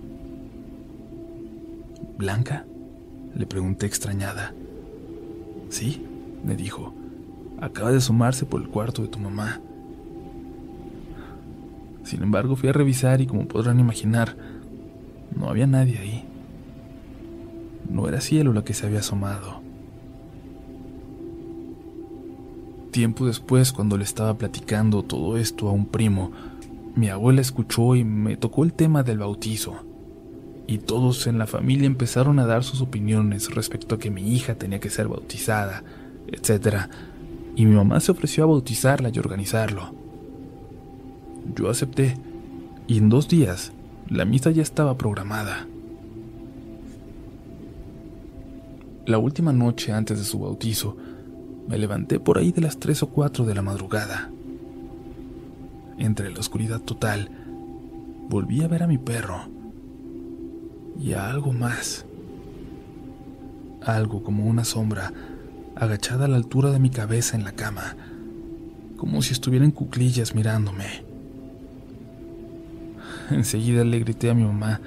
¿Blanca? 2.16 2.64
Le 3.35 3.45
pregunté 3.45 3.85
extrañada. 3.85 4.54
Sí, 5.69 6.02
me 6.45 6.57
dijo. 6.57 6.95
Acaba 7.61 7.90
de 7.90 7.99
asomarse 7.99 8.47
por 8.47 8.62
el 8.62 8.69
cuarto 8.69 9.02
de 9.02 9.09
tu 9.09 9.19
mamá. 9.19 9.61
Sin 12.11 12.25
embargo, 12.25 12.57
fui 12.57 12.69
a 12.69 12.73
revisar 12.73 13.21
y 13.21 13.26
como 13.29 13.47
podrán 13.47 13.79
imaginar, 13.79 14.37
no 15.38 15.49
había 15.49 15.69
nadie 15.69 15.97
ahí. 15.99 16.25
No 17.88 18.09
era 18.09 18.21
Cielo 18.21 18.52
la 18.52 18.64
que 18.64 18.75
se 18.75 18.85
había 18.85 18.99
asomado. 18.99 19.62
Tiempo 22.90 23.26
después, 23.26 23.71
cuando 23.71 23.97
le 23.97 24.02
estaba 24.02 24.35
platicando 24.35 25.05
todo 25.05 25.37
esto 25.37 25.69
a 25.69 25.73
un 25.73 25.87
primo, 25.87 26.33
mi 26.97 27.11
abuela 27.11 27.43
escuchó 27.43 27.95
y 27.95 28.02
me 28.02 28.37
tocó 28.37 28.64
el 28.64 28.73
tema 28.73 29.05
del 29.05 29.19
bautizo. 29.19 29.76
Y 30.67 30.79
todos 30.79 31.29
en 31.29 31.38
la 31.38 31.47
familia 31.47 31.87
empezaron 31.87 32.40
a 32.40 32.47
dar 32.47 32.64
sus 32.64 32.81
opiniones 32.81 33.55
respecto 33.55 33.95
a 33.95 33.99
que 34.00 34.11
mi 34.11 34.35
hija 34.35 34.57
tenía 34.57 34.81
que 34.81 34.90
ser 34.90 35.07
bautizada, 35.07 35.85
etc. 36.26 36.88
Y 37.55 37.67
mi 37.67 37.76
mamá 37.76 38.00
se 38.00 38.11
ofreció 38.11 38.43
a 38.43 38.49
bautizarla 38.49 39.11
y 39.14 39.19
organizarlo. 39.21 40.00
Yo 41.54 41.69
acepté, 41.69 42.16
y 42.87 42.99
en 42.99 43.09
dos 43.09 43.28
días 43.28 43.73
la 44.09 44.25
misa 44.25 44.50
ya 44.50 44.62
estaba 44.62 44.97
programada. 44.97 45.66
La 49.07 49.19
última 49.19 49.52
noche 49.52 49.92
antes 49.92 50.19
de 50.19 50.25
su 50.25 50.38
bautizo, 50.40 50.97
me 51.69 51.78
levanté 51.78 52.21
por 52.21 52.38
ahí 52.38 52.52
de 52.52 52.61
las 52.61 52.78
tres 52.78 53.02
o 53.02 53.09
cuatro 53.09 53.45
de 53.45 53.54
la 53.54 53.62
madrugada. 53.62 54.30
Entre 55.99 56.30
la 56.30 56.40
oscuridad 56.40 56.80
total, 56.80 57.30
volví 58.28 58.62
a 58.62 58.69
ver 58.69 58.83
a 58.83 58.87
mi 58.87 58.99
perro 58.99 59.49
y 61.00 61.12
a 61.12 61.30
algo 61.30 61.52
más. 61.52 62.04
Algo 63.83 64.23
como 64.23 64.47
una 64.47 64.64
sombra 64.64 65.12
agachada 65.75 66.26
a 66.26 66.28
la 66.28 66.37
altura 66.37 66.71
de 66.71 66.78
mi 66.78 66.90
cabeza 66.90 67.37
en 67.37 67.45
la 67.45 67.52
cama, 67.52 67.97
como 68.97 69.23
si 69.23 69.33
estuviera 69.33 69.64
en 69.64 69.71
cuclillas 69.71 70.35
mirándome. 70.35 71.10
Enseguida 73.34 73.84
le 73.84 73.99
grité 74.00 74.30
a 74.30 74.34
mi 74.34 74.44
mamá, 74.44 74.80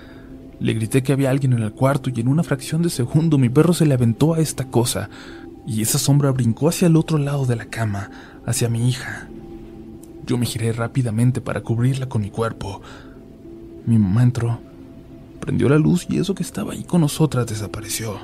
le 0.59 0.73
grité 0.73 1.03
que 1.03 1.13
había 1.13 1.29
alguien 1.29 1.53
en 1.53 1.63
el 1.63 1.73
cuarto 1.73 2.09
y 2.09 2.19
en 2.19 2.27
una 2.27 2.43
fracción 2.43 2.81
de 2.81 2.89
segundo 2.89 3.37
mi 3.37 3.49
perro 3.49 3.73
se 3.73 3.85
le 3.85 3.93
aventó 3.93 4.33
a 4.33 4.39
esta 4.39 4.65
cosa, 4.65 5.09
y 5.65 5.81
esa 5.81 5.97
sombra 5.97 6.31
brincó 6.31 6.69
hacia 6.69 6.87
el 6.87 6.95
otro 6.95 7.17
lado 7.17 7.45
de 7.45 7.55
la 7.55 7.65
cama, 7.65 8.09
hacia 8.45 8.69
mi 8.69 8.87
hija. 8.89 9.27
Yo 10.25 10.37
me 10.37 10.45
giré 10.45 10.71
rápidamente 10.71 11.41
para 11.41 11.61
cubrirla 11.61 12.07
con 12.07 12.21
mi 12.21 12.29
cuerpo. 12.29 12.81
Mi 13.85 13.97
mamá 13.97 14.23
entró, 14.23 14.59
prendió 15.39 15.67
la 15.67 15.77
luz 15.77 16.05
y 16.09 16.17
eso 16.17 16.35
que 16.35 16.43
estaba 16.43 16.73
ahí 16.73 16.83
con 16.83 17.01
nosotras 17.01 17.47
desapareció. 17.47 18.17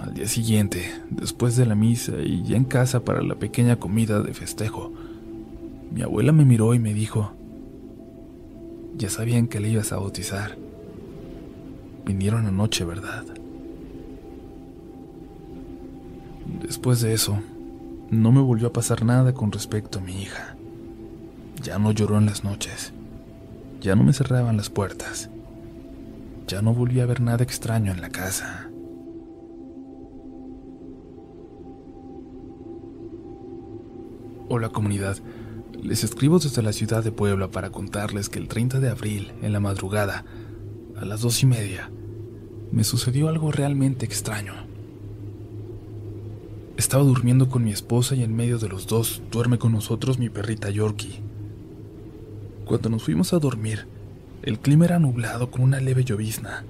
Al 0.00 0.14
día 0.14 0.26
siguiente, 0.26 0.90
después 1.10 1.56
de 1.56 1.66
la 1.66 1.74
misa 1.74 2.14
y 2.24 2.42
ya 2.42 2.56
en 2.56 2.64
casa 2.64 3.04
para 3.04 3.22
la 3.22 3.34
pequeña 3.34 3.76
comida 3.76 4.22
de 4.22 4.34
festejo, 4.34 4.92
mi 5.92 6.02
abuela 6.02 6.32
me 6.32 6.44
miró 6.44 6.74
y 6.74 6.78
me 6.78 6.94
dijo, 6.94 7.32
ya 8.96 9.10
sabían 9.10 9.48
que 9.48 9.60
le 9.60 9.68
ibas 9.68 9.92
a 9.92 9.96
bautizar. 9.96 10.56
Vinieron 12.04 12.46
anoche, 12.46 12.84
¿verdad? 12.84 13.24
Después 16.62 17.00
de 17.00 17.14
eso, 17.14 17.38
no 18.10 18.32
me 18.32 18.40
volvió 18.40 18.68
a 18.68 18.72
pasar 18.72 19.04
nada 19.04 19.32
con 19.32 19.52
respecto 19.52 19.98
a 19.98 20.02
mi 20.02 20.22
hija. 20.22 20.56
Ya 21.62 21.78
no 21.78 21.92
lloró 21.92 22.18
en 22.18 22.26
las 22.26 22.44
noches. 22.44 22.92
Ya 23.80 23.94
no 23.94 24.02
me 24.02 24.12
cerraban 24.12 24.56
las 24.56 24.70
puertas. 24.70 25.30
Ya 26.46 26.62
no 26.62 26.74
volví 26.74 27.00
a 27.00 27.06
ver 27.06 27.20
nada 27.20 27.44
extraño 27.44 27.92
en 27.92 28.00
la 28.00 28.10
casa. 28.10 28.68
Hola 34.48 34.68
comunidad, 34.70 35.16
les 35.82 36.04
escribo 36.04 36.38
desde 36.38 36.62
la 36.62 36.72
ciudad 36.72 37.02
de 37.02 37.12
Puebla 37.12 37.50
para 37.50 37.70
contarles 37.70 38.28
que 38.28 38.38
el 38.38 38.48
30 38.48 38.80
de 38.80 38.90
abril, 38.90 39.32
en 39.42 39.52
la 39.52 39.60
madrugada, 39.60 40.24
a 40.96 41.04
las 41.04 41.22
dos 41.22 41.42
y 41.42 41.46
media, 41.46 41.90
me 42.70 42.84
sucedió 42.84 43.28
algo 43.28 43.50
realmente 43.50 44.04
extraño. 44.04 44.54
Estaba 46.76 47.02
durmiendo 47.02 47.48
con 47.48 47.64
mi 47.64 47.72
esposa 47.72 48.14
y 48.14 48.22
en 48.22 48.34
medio 48.34 48.58
de 48.58 48.68
los 48.68 48.86
dos 48.86 49.22
duerme 49.30 49.58
con 49.58 49.72
nosotros 49.72 50.18
mi 50.18 50.28
perrita 50.28 50.70
Yorkie. 50.70 51.20
Cuando 52.64 52.88
nos 52.88 53.02
fuimos 53.02 53.32
a 53.32 53.38
dormir, 53.38 53.86
el 54.42 54.58
clima 54.58 54.84
era 54.84 54.98
nublado 54.98 55.50
con 55.50 55.62
una 55.62 55.80
leve 55.80 56.04
llovizna. 56.04 56.64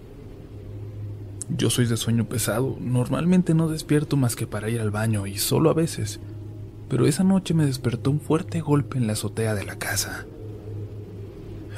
Yo 1.57 1.69
soy 1.69 1.87
de 1.87 1.97
sueño 1.97 2.29
pesado, 2.29 2.77
normalmente 2.81 3.55
no 3.55 3.69
despierto 3.69 4.17
más 4.17 4.37
que 4.37 4.47
para 4.47 4.71
ir 4.71 4.81
al 4.81 4.91
baño 4.91 5.27
y 5.27 5.37
solo 5.37 5.71
a 5.71 5.75
veces 5.75 6.21
pero 6.91 7.07
esa 7.07 7.23
noche 7.23 7.55
me 7.55 7.65
despertó 7.65 8.11
un 8.11 8.21
fuerte 8.21 8.61
golpe 8.61 8.99
en 8.99 9.07
la 9.07 9.13
azotea 9.13 9.55
de 9.55 9.65
la 9.65 9.79
casa. 9.79 10.27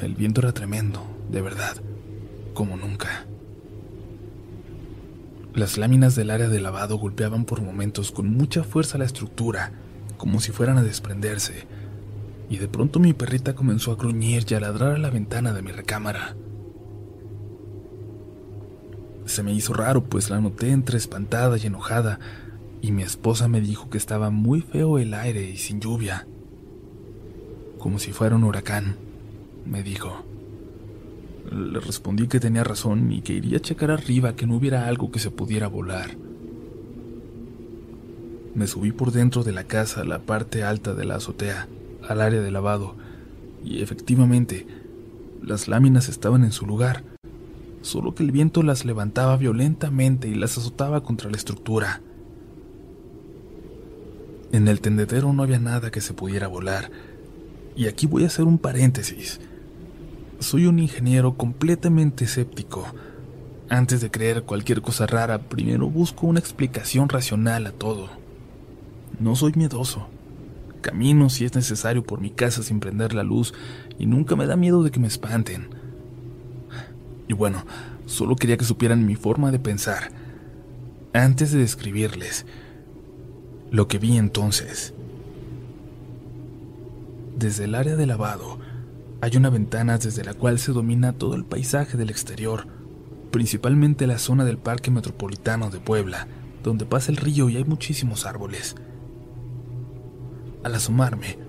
El 0.01 0.15
viento 0.15 0.41
era 0.41 0.53
tremendo, 0.53 1.05
de 1.29 1.41
verdad, 1.41 1.77
como 2.55 2.75
nunca. 2.75 3.27
Las 5.53 5.77
láminas 5.77 6.15
del 6.15 6.31
área 6.31 6.49
de 6.49 6.59
lavado 6.59 6.97
golpeaban 6.97 7.45
por 7.45 7.61
momentos 7.61 8.11
con 8.11 8.27
mucha 8.35 8.63
fuerza 8.63 8.97
la 8.97 9.05
estructura, 9.05 9.71
como 10.17 10.41
si 10.41 10.51
fueran 10.51 10.79
a 10.79 10.83
desprenderse, 10.83 11.67
y 12.49 12.57
de 12.57 12.67
pronto 12.67 12.99
mi 12.99 13.13
perrita 13.13 13.53
comenzó 13.53 13.91
a 13.91 13.95
gruñir 13.95 14.45
y 14.49 14.55
a 14.55 14.59
ladrar 14.59 14.95
a 14.95 14.97
la 14.97 15.11
ventana 15.11 15.53
de 15.53 15.61
mi 15.61 15.71
recámara. 15.71 16.35
Se 19.25 19.43
me 19.43 19.53
hizo 19.53 19.73
raro, 19.73 20.03
pues 20.03 20.31
la 20.31 20.41
noté 20.41 20.71
entre 20.71 20.97
espantada 20.97 21.55
y 21.59 21.67
enojada, 21.67 22.19
y 22.83 22.91
mi 22.91 23.01
esposa 23.01 23.47
me 23.47 23.61
dijo 23.61 23.89
que 23.89 23.97
estaba 23.97 24.29
muy 24.29 24.59
feo 24.59 24.99
el 24.99 25.13
aire 25.13 25.49
y 25.49 25.55
sin 25.55 25.79
lluvia. 25.79 26.27
Como 27.79 27.97
si 27.97 28.11
fuera 28.11 28.35
un 28.35 28.43
huracán, 28.43 28.97
me 29.65 29.83
dijo. 29.83 30.25
Le 31.49 31.79
respondí 31.79 32.27
que 32.27 32.41
tenía 32.41 32.65
razón 32.65 33.09
y 33.13 33.21
que 33.21 33.31
iría 33.31 33.59
a 33.59 33.61
checar 33.61 33.89
arriba 33.89 34.35
que 34.35 34.45
no 34.45 34.57
hubiera 34.57 34.89
algo 34.89 35.11
que 35.11 35.19
se 35.19 35.31
pudiera 35.31 35.69
volar. 35.69 36.17
Me 38.53 38.67
subí 38.67 38.91
por 38.91 39.13
dentro 39.13 39.45
de 39.45 39.53
la 39.53 39.63
casa 39.63 40.01
a 40.01 40.05
la 40.05 40.19
parte 40.19 40.65
alta 40.65 40.93
de 40.93 41.05
la 41.05 41.15
azotea, 41.15 41.69
al 42.05 42.19
área 42.19 42.41
de 42.41 42.51
lavado, 42.51 42.95
y 43.63 43.81
efectivamente, 43.81 44.67
las 45.41 45.69
láminas 45.69 46.09
estaban 46.09 46.43
en 46.43 46.51
su 46.51 46.65
lugar, 46.65 47.05
solo 47.81 48.13
que 48.13 48.23
el 48.23 48.33
viento 48.33 48.61
las 48.61 48.83
levantaba 48.83 49.37
violentamente 49.37 50.27
y 50.27 50.35
las 50.35 50.57
azotaba 50.57 51.01
contra 51.01 51.31
la 51.31 51.37
estructura. 51.37 52.01
En 54.53 54.67
el 54.67 54.81
tendedero 54.81 55.33
no 55.33 55.41
había 55.41 55.57
nada 55.57 55.89
que 55.89 55.99
se 55.99 56.13
pudiera 56.13 56.47
volar. 56.47 56.91
Y 57.75 57.87
aquí 57.87 58.05
voy 58.05 58.23
a 58.23 58.27
hacer 58.27 58.45
un 58.45 58.59
paréntesis. 58.59 59.41
Soy 60.37 60.67
un 60.67 60.77
ingeniero 60.77 61.35
completamente 61.35 62.25
escéptico. 62.25 62.85
Antes 63.67 63.99
de 63.99 64.11
creer 64.11 64.43
cualquier 64.43 64.83
cosa 64.83 65.07
rara, 65.07 65.39
primero 65.39 65.89
busco 65.89 66.27
una 66.27 66.39
explicación 66.39 67.09
racional 67.09 67.65
a 67.65 67.71
todo. 67.71 68.09
No 69.19 69.35
soy 69.35 69.53
miedoso. 69.55 70.07
Camino 70.81 71.31
si 71.31 71.45
es 71.45 71.55
necesario 71.55 72.03
por 72.03 72.21
mi 72.21 72.29
casa 72.29 72.61
sin 72.61 72.79
prender 72.79 73.15
la 73.15 73.23
luz 73.23 73.55
y 73.97 74.05
nunca 74.05 74.35
me 74.35 74.45
da 74.45 74.55
miedo 74.55 74.83
de 74.83 74.91
que 74.91 74.99
me 74.99 75.07
espanten. 75.07 75.69
Y 77.27 77.33
bueno, 77.33 77.65
solo 78.05 78.35
quería 78.35 78.57
que 78.57 78.65
supieran 78.65 79.07
mi 79.07 79.15
forma 79.15 79.49
de 79.49 79.57
pensar. 79.57 80.11
Antes 81.11 81.51
de 81.51 81.57
describirles, 81.57 82.45
lo 83.73 83.87
que 83.87 83.97
vi 83.97 84.17
entonces. 84.17 84.93
Desde 87.35 87.63
el 87.63 87.73
área 87.73 87.95
de 87.95 88.05
lavado 88.05 88.59
hay 89.19 89.35
una 89.35 89.49
ventana 89.49 89.97
desde 89.97 90.23
la 90.23 90.35
cual 90.35 90.59
se 90.59 90.71
domina 90.71 91.13
todo 91.13 91.33
el 91.33 91.43
paisaje 91.43 91.97
del 91.97 92.11
exterior, 92.11 92.67
principalmente 93.31 94.05
la 94.05 94.19
zona 94.19 94.45
del 94.45 94.59
Parque 94.59 94.91
Metropolitano 94.91 95.71
de 95.71 95.79
Puebla, 95.79 96.27
donde 96.61 96.85
pasa 96.85 97.09
el 97.09 97.17
río 97.17 97.49
y 97.49 97.57
hay 97.57 97.63
muchísimos 97.63 98.27
árboles. 98.27 98.75
Al 100.63 100.75
asomarme, 100.75 101.39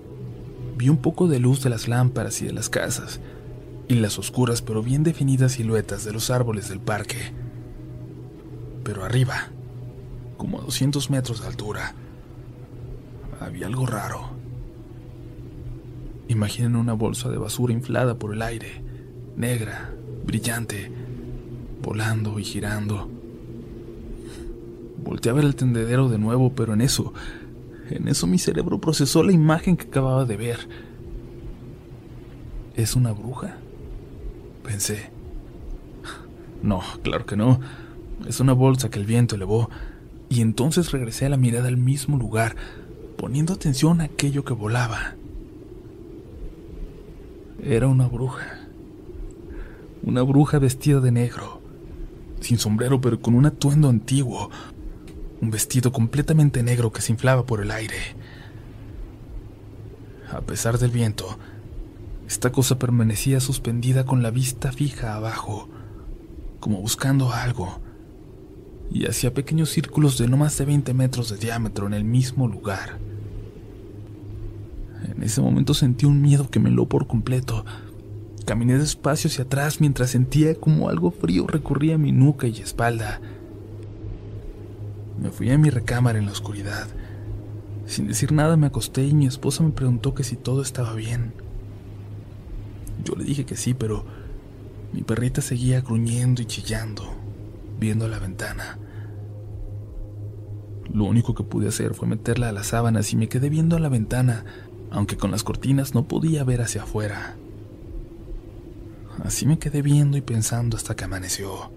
vi 0.77 0.89
un 0.89 0.97
poco 0.97 1.27
de 1.27 1.37
luz 1.37 1.61
de 1.61 1.69
las 1.69 1.87
lámparas 1.87 2.41
y 2.41 2.47
de 2.47 2.53
las 2.53 2.71
casas, 2.71 3.19
y 3.87 3.93
las 3.93 4.17
oscuras 4.17 4.63
pero 4.63 4.81
bien 4.81 5.03
definidas 5.03 5.51
siluetas 5.51 6.03
de 6.03 6.11
los 6.11 6.31
árboles 6.31 6.69
del 6.69 6.79
parque. 6.79 7.19
Pero 8.83 9.03
arriba, 9.03 9.51
como 10.37 10.59
a 10.59 10.63
200 10.63 11.11
metros 11.11 11.41
de 11.41 11.47
altura, 11.49 11.93
había 13.45 13.67
algo 13.67 13.85
raro. 13.85 14.29
Imaginen 16.27 16.75
una 16.75 16.93
bolsa 16.93 17.29
de 17.29 17.37
basura 17.37 17.73
inflada 17.73 18.17
por 18.17 18.33
el 18.33 18.41
aire, 18.41 18.81
negra, 19.37 19.91
brillante, 20.25 20.91
volando 21.81 22.39
y 22.39 22.43
girando. 22.43 23.09
Volteé 25.03 25.31
a 25.31 25.35
ver 25.35 25.45
el 25.45 25.55
tendedero 25.55 26.09
de 26.09 26.17
nuevo, 26.17 26.53
pero 26.53 26.73
en 26.73 26.81
eso, 26.81 27.13
en 27.91 28.07
eso 28.07 28.25
mi 28.25 28.39
cerebro 28.39 28.81
procesó 28.81 29.21
la 29.21 29.31
imagen 29.31 29.77
que 29.77 29.87
acababa 29.87 30.25
de 30.25 30.37
ver. 30.37 30.67
¿Es 32.75 32.95
una 32.95 33.11
bruja? 33.11 33.57
Pensé. 34.63 35.11
No, 36.63 36.81
claro 37.03 37.27
que 37.27 37.35
no. 37.35 37.59
Es 38.27 38.39
una 38.39 38.53
bolsa 38.53 38.89
que 38.89 38.97
el 38.97 39.05
viento 39.05 39.35
elevó. 39.35 39.69
Y 40.27 40.41
entonces 40.41 40.91
regresé 40.91 41.27
a 41.27 41.29
la 41.29 41.37
mirada 41.37 41.67
al 41.67 41.77
mismo 41.77 42.17
lugar, 42.17 42.55
poniendo 43.17 43.53
atención 43.53 44.01
a 44.01 44.05
aquello 44.05 44.43
que 44.43 44.53
volaba. 44.53 45.15
Era 47.63 47.87
una 47.87 48.07
bruja. 48.07 48.67
Una 50.03 50.21
bruja 50.21 50.59
vestida 50.59 50.99
de 50.99 51.11
negro, 51.11 51.61
sin 52.39 52.59
sombrero 52.59 53.01
pero 53.01 53.19
con 53.19 53.33
un 53.33 53.45
atuendo 53.45 53.89
antiguo, 53.89 54.51
un 55.41 55.49
vestido 55.49 55.91
completamente 55.91 56.61
negro 56.61 56.91
que 56.91 57.01
se 57.01 57.11
inflaba 57.11 57.45
por 57.45 57.61
el 57.61 57.71
aire. 57.71 57.97
A 60.31 60.41
pesar 60.41 60.77
del 60.77 60.91
viento, 60.91 61.37
esta 62.27 62.51
cosa 62.51 62.77
permanecía 62.77 63.39
suspendida 63.39 64.05
con 64.05 64.21
la 64.21 64.31
vista 64.31 64.71
fija 64.71 65.15
abajo, 65.15 65.69
como 66.59 66.81
buscando 66.81 67.31
algo, 67.31 67.79
y 68.91 69.05
hacía 69.07 69.33
pequeños 69.33 69.69
círculos 69.69 70.17
de 70.17 70.27
no 70.27 70.37
más 70.37 70.57
de 70.57 70.65
20 70.65 70.93
metros 70.93 71.29
de 71.29 71.37
diámetro 71.37 71.87
en 71.87 71.93
el 71.93 72.03
mismo 72.03 72.47
lugar. 72.47 72.99
En 75.15 75.23
ese 75.23 75.41
momento 75.41 75.73
sentí 75.73 76.05
un 76.05 76.21
miedo 76.21 76.49
que 76.49 76.59
me 76.59 76.69
heló 76.69 76.87
por 76.87 77.07
completo. 77.07 77.65
Caminé 78.45 78.77
despacio 78.77 79.29
hacia 79.29 79.43
atrás 79.43 79.81
mientras 79.81 80.11
sentía 80.11 80.55
como 80.55 80.89
algo 80.89 81.11
frío 81.11 81.47
recorría 81.47 81.97
mi 81.97 82.11
nuca 82.11 82.47
y 82.47 82.59
espalda. 82.59 83.19
Me 85.21 85.29
fui 85.29 85.49
a 85.49 85.57
mi 85.57 85.69
recámara 85.69 86.19
en 86.19 86.25
la 86.25 86.31
oscuridad. 86.31 86.87
Sin 87.87 88.07
decir 88.07 88.31
nada 88.31 88.57
me 88.57 88.67
acosté 88.67 89.05
y 89.05 89.13
mi 89.13 89.27
esposa 89.27 89.63
me 89.63 89.71
preguntó 89.71 90.13
que 90.13 90.23
si 90.23 90.35
todo 90.35 90.61
estaba 90.61 90.93
bien. 90.93 91.33
Yo 93.03 93.15
le 93.15 93.23
dije 93.23 93.45
que 93.45 93.55
sí, 93.55 93.73
pero 93.73 94.05
mi 94.93 95.01
perrita 95.01 95.41
seguía 95.41 95.81
gruñendo 95.81 96.41
y 96.41 96.45
chillando, 96.45 97.03
viendo 97.79 98.07
la 98.07 98.19
ventana. 98.19 98.77
Lo 100.93 101.05
único 101.05 101.35
que 101.35 101.43
pude 101.43 101.67
hacer 101.67 101.93
fue 101.93 102.07
meterla 102.07 102.49
a 102.49 102.51
las 102.51 102.67
sábanas 102.67 103.11
y 103.11 103.15
me 103.15 103.27
quedé 103.27 103.49
viendo 103.49 103.75
a 103.75 103.79
la 103.79 103.89
ventana, 103.89 104.45
aunque 104.91 105.17
con 105.17 105.31
las 105.31 105.43
cortinas 105.43 105.93
no 105.93 106.07
podía 106.07 106.43
ver 106.43 106.61
hacia 106.61 106.83
afuera. 106.83 107.35
Así 109.23 109.45
me 109.45 109.59
quedé 109.59 109.81
viendo 109.81 110.17
y 110.17 110.21
pensando 110.21 110.77
hasta 110.77 110.95
que 110.95 111.03
amaneció. 111.03 111.71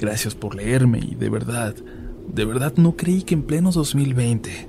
Gracias 0.00 0.34
por 0.34 0.54
leerme 0.54 0.98
y 0.98 1.14
de 1.14 1.28
verdad, 1.28 1.74
de 1.74 2.44
verdad 2.44 2.74
no 2.76 2.96
creí 2.96 3.22
que 3.22 3.34
en 3.34 3.42
pleno 3.42 3.70
2020 3.70 4.68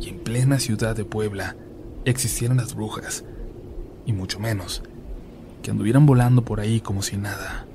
y 0.00 0.08
en 0.08 0.18
plena 0.18 0.58
ciudad 0.58 0.94
de 0.94 1.04
Puebla 1.04 1.56
existieran 2.04 2.56
las 2.56 2.74
brujas, 2.74 3.24
y 4.06 4.12
mucho 4.12 4.40
menos 4.40 4.82
que 5.62 5.70
anduvieran 5.70 6.06
volando 6.06 6.44
por 6.44 6.60
ahí 6.60 6.80
como 6.80 7.02
si 7.02 7.16
nada. 7.16 7.66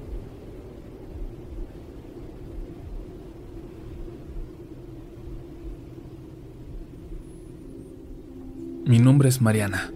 Mi 8.86 9.00
nombre 9.00 9.30
es 9.30 9.42
Mariana. 9.42 9.92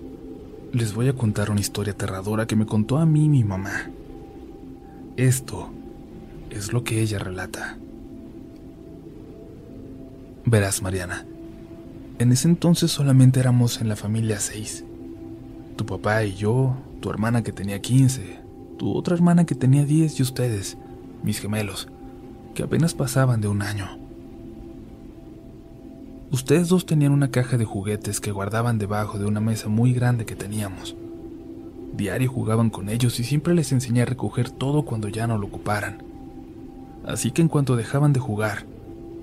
Les 0.73 0.95
voy 0.95 1.10
a 1.10 1.13
contar 1.13 1.52
una 1.52 1.60
historia 1.60 1.93
aterradora 1.93 2.47
que 2.47 2.56
me 2.56 2.65
contó 2.65 2.97
a 2.97 3.06
mí 3.06 3.30
mi 3.30 3.43
mamá. 3.43 3.91
Esto 5.15 5.69
es 6.49 6.73
lo 6.73 6.84
que 6.84 6.99
ella 6.99 7.19
relata. 7.19 7.78
Verás, 10.43 10.82
Mariana, 10.82 11.23
en 12.17 12.32
ese 12.32 12.47
entonces 12.47 12.89
solamente 12.89 13.39
éramos 13.39 13.80
en 13.80 13.89
la 13.89 13.95
familia 13.95 14.39
seis. 14.39 14.84
Tu 15.75 15.86
papá 15.86 16.23
y 16.23 16.34
yo, 16.34 16.75
tu 16.99 17.12
hermana 17.12 17.43
que 17.43 17.52
tenía 17.52 17.80
15, 17.84 18.39
tu 18.80 18.97
otra 18.97 19.13
hermana 19.13 19.45
que 19.45 19.54
tenía 19.54 19.86
10 19.86 20.19
y 20.19 20.23
ustedes, 20.23 20.78
mis 21.21 21.39
gemelos, 21.39 21.89
que 22.56 22.63
apenas 22.63 22.95
pasaban 22.95 23.39
de 23.39 23.49
un 23.49 23.62
año. 23.62 23.99
Ustedes 26.32 26.70
dos 26.70 26.86
tenían 26.86 27.12
una 27.12 27.32
caja 27.32 27.58
de 27.58 27.65
juguetes 27.65 28.20
que 28.20 28.32
guardaban 28.32 28.78
debajo 28.78 29.18
de 29.18 29.26
una 29.26 29.39
mesa 29.39 29.68
muy 29.68 29.94
grande 29.94 30.28
que 30.28 30.36
teníamos. 30.36 30.96
Diario 31.94 32.30
jugaban 32.30 32.70
con 32.70 32.88
ellos 32.88 33.20
y 33.20 33.24
siempre 33.24 33.56
les 33.56 33.72
enseñé 33.72 34.04
a 34.04 34.06
recoger 34.06 34.52
todo 34.52 34.84
cuando 34.84 35.08
ya 35.08 35.26
no 35.26 35.39
lo 35.39 35.48
ocuparan. 35.48 36.04
Así 37.04 37.32
que 37.32 37.42
en 37.42 37.48
cuanto 37.48 37.76
dejaban 37.76 38.13
de 38.13 38.20
jugar, 38.20 38.68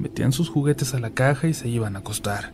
metían 0.01 0.33
sus 0.33 0.49
juguetes 0.49 0.95
a 0.95 0.99
la 0.99 1.11
caja 1.11 1.47
y 1.47 1.55
se 1.55 1.69
iban 1.69 1.95
a 1.95 2.01
acostar. 2.01 2.53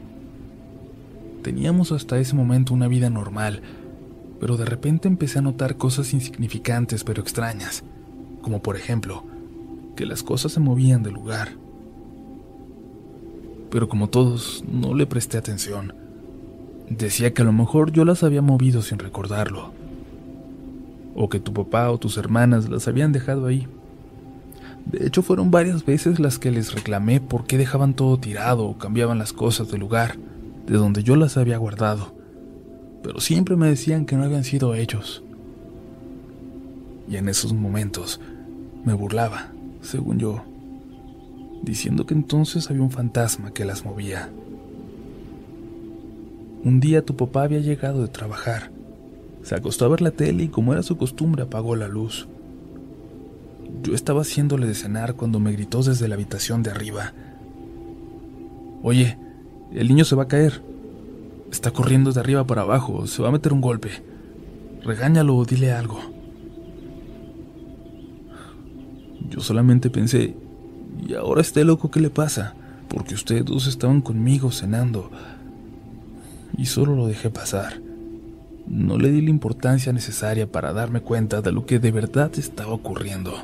Teníamos 1.42 1.90
hasta 1.90 2.18
ese 2.18 2.34
momento 2.34 2.74
una 2.74 2.88
vida 2.88 3.08
normal, 3.08 3.62
pero 4.38 4.58
de 4.58 4.66
repente 4.66 5.08
empecé 5.08 5.38
a 5.38 5.42
notar 5.42 5.78
cosas 5.78 6.12
insignificantes 6.12 7.04
pero 7.04 7.22
extrañas, 7.22 7.84
como 8.42 8.60
por 8.60 8.76
ejemplo, 8.76 9.24
que 9.96 10.04
las 10.04 10.22
cosas 10.22 10.52
se 10.52 10.60
movían 10.60 11.02
de 11.02 11.10
lugar 11.10 11.61
pero 13.72 13.88
como 13.88 14.10
todos, 14.10 14.62
no 14.70 14.92
le 14.92 15.06
presté 15.06 15.38
atención. 15.38 15.94
Decía 16.90 17.32
que 17.32 17.40
a 17.40 17.46
lo 17.46 17.54
mejor 17.54 17.90
yo 17.90 18.04
las 18.04 18.22
había 18.22 18.42
movido 18.42 18.82
sin 18.82 18.98
recordarlo. 18.98 19.72
O 21.14 21.30
que 21.30 21.40
tu 21.40 21.54
papá 21.54 21.90
o 21.90 21.96
tus 21.96 22.18
hermanas 22.18 22.68
las 22.68 22.86
habían 22.86 23.12
dejado 23.12 23.46
ahí. 23.46 23.66
De 24.84 25.06
hecho, 25.06 25.22
fueron 25.22 25.50
varias 25.50 25.86
veces 25.86 26.20
las 26.20 26.38
que 26.38 26.50
les 26.50 26.74
reclamé 26.74 27.22
por 27.22 27.46
qué 27.46 27.56
dejaban 27.56 27.94
todo 27.94 28.18
tirado 28.18 28.66
o 28.66 28.76
cambiaban 28.76 29.18
las 29.18 29.32
cosas 29.32 29.70
de 29.70 29.78
lugar, 29.78 30.18
de 30.66 30.74
donde 30.74 31.02
yo 31.02 31.16
las 31.16 31.38
había 31.38 31.56
guardado. 31.56 32.14
Pero 33.02 33.20
siempre 33.20 33.56
me 33.56 33.68
decían 33.68 34.04
que 34.04 34.16
no 34.16 34.24
habían 34.24 34.44
sido 34.44 34.74
ellos. 34.74 35.22
Y 37.08 37.16
en 37.16 37.30
esos 37.30 37.54
momentos 37.54 38.20
me 38.84 38.92
burlaba, 38.92 39.48
según 39.80 40.18
yo 40.18 40.44
diciendo 41.62 42.06
que 42.06 42.14
entonces 42.14 42.68
había 42.70 42.82
un 42.82 42.90
fantasma 42.90 43.52
que 43.52 43.64
las 43.64 43.84
movía. 43.84 44.30
Un 46.64 46.80
día 46.80 47.04
tu 47.04 47.16
papá 47.16 47.44
había 47.44 47.60
llegado 47.60 48.02
de 48.02 48.08
trabajar. 48.08 48.70
Se 49.42 49.54
acostó 49.54 49.84
a 49.84 49.88
ver 49.88 50.00
la 50.00 50.12
tele 50.12 50.44
y 50.44 50.48
como 50.48 50.72
era 50.72 50.82
su 50.82 50.96
costumbre 50.96 51.42
apagó 51.42 51.74
la 51.74 51.88
luz. 51.88 52.28
Yo 53.82 53.94
estaba 53.94 54.20
haciéndole 54.22 54.66
de 54.66 54.74
cenar 54.74 55.14
cuando 55.14 55.40
me 55.40 55.52
gritó 55.52 55.82
desde 55.82 56.06
la 56.06 56.14
habitación 56.14 56.62
de 56.62 56.70
arriba. 56.70 57.12
Oye, 58.82 59.18
el 59.72 59.88
niño 59.88 60.04
se 60.04 60.14
va 60.14 60.24
a 60.24 60.28
caer. 60.28 60.62
Está 61.50 61.70
corriendo 61.70 62.12
de 62.12 62.20
arriba 62.20 62.46
para 62.46 62.62
abajo, 62.62 63.06
se 63.06 63.22
va 63.22 63.28
a 63.28 63.32
meter 63.32 63.52
un 63.52 63.60
golpe. 63.60 63.90
Regáñalo 64.84 65.36
o 65.36 65.44
dile 65.44 65.72
algo. 65.72 65.98
Yo 69.28 69.40
solamente 69.40 69.90
pensé, 69.90 70.36
y 71.00 71.14
ahora 71.14 71.40
este 71.40 71.64
loco, 71.64 71.90
¿qué 71.90 72.00
le 72.00 72.10
pasa? 72.10 72.54
Porque 72.88 73.14
ustedes 73.14 73.44
dos 73.44 73.66
estaban 73.66 74.00
conmigo 74.00 74.50
cenando. 74.50 75.10
Y 76.56 76.66
solo 76.66 76.94
lo 76.94 77.06
dejé 77.06 77.30
pasar. 77.30 77.80
No 78.66 78.98
le 78.98 79.10
di 79.10 79.22
la 79.22 79.30
importancia 79.30 79.92
necesaria 79.92 80.50
para 80.50 80.72
darme 80.72 81.00
cuenta 81.00 81.40
de 81.42 81.52
lo 81.52 81.66
que 81.66 81.78
de 81.78 81.90
verdad 81.90 82.30
estaba 82.36 82.72
ocurriendo. 82.72 83.34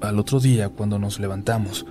Al 0.00 0.18
otro 0.18 0.40
día, 0.40 0.68
cuando 0.68 0.98
nos 0.98 1.18
levantamos, 1.18 1.86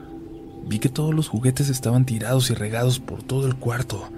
vi 0.67 0.79
que 0.79 0.89
todos 0.89 1.13
los 1.13 1.27
juguetes 1.27 1.69
estaban 1.69 2.05
tirados 2.05 2.49
y 2.49 2.53
regados 2.53 2.99
por 2.99 3.23
todo 3.23 3.47
el 3.47 3.55
cuarto. 3.55 4.09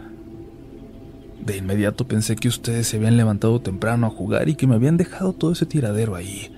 De 1.44 1.58
inmediato 1.58 2.06
pensé 2.06 2.36
que 2.36 2.50
ustedes 2.50 2.88
se 2.88 2.98
habían 2.98 3.16
levantado 3.16 3.62
temprano 3.62 4.06
a 4.06 4.10
jugar 4.10 4.50
y 4.50 4.56
que 4.56 4.68
me 4.68 4.76
habían 4.76 4.98
dejado 4.98 5.34
todo 5.34 5.54
ese 5.54 5.66
tiradero 5.66 6.16
ahí. 6.16 6.57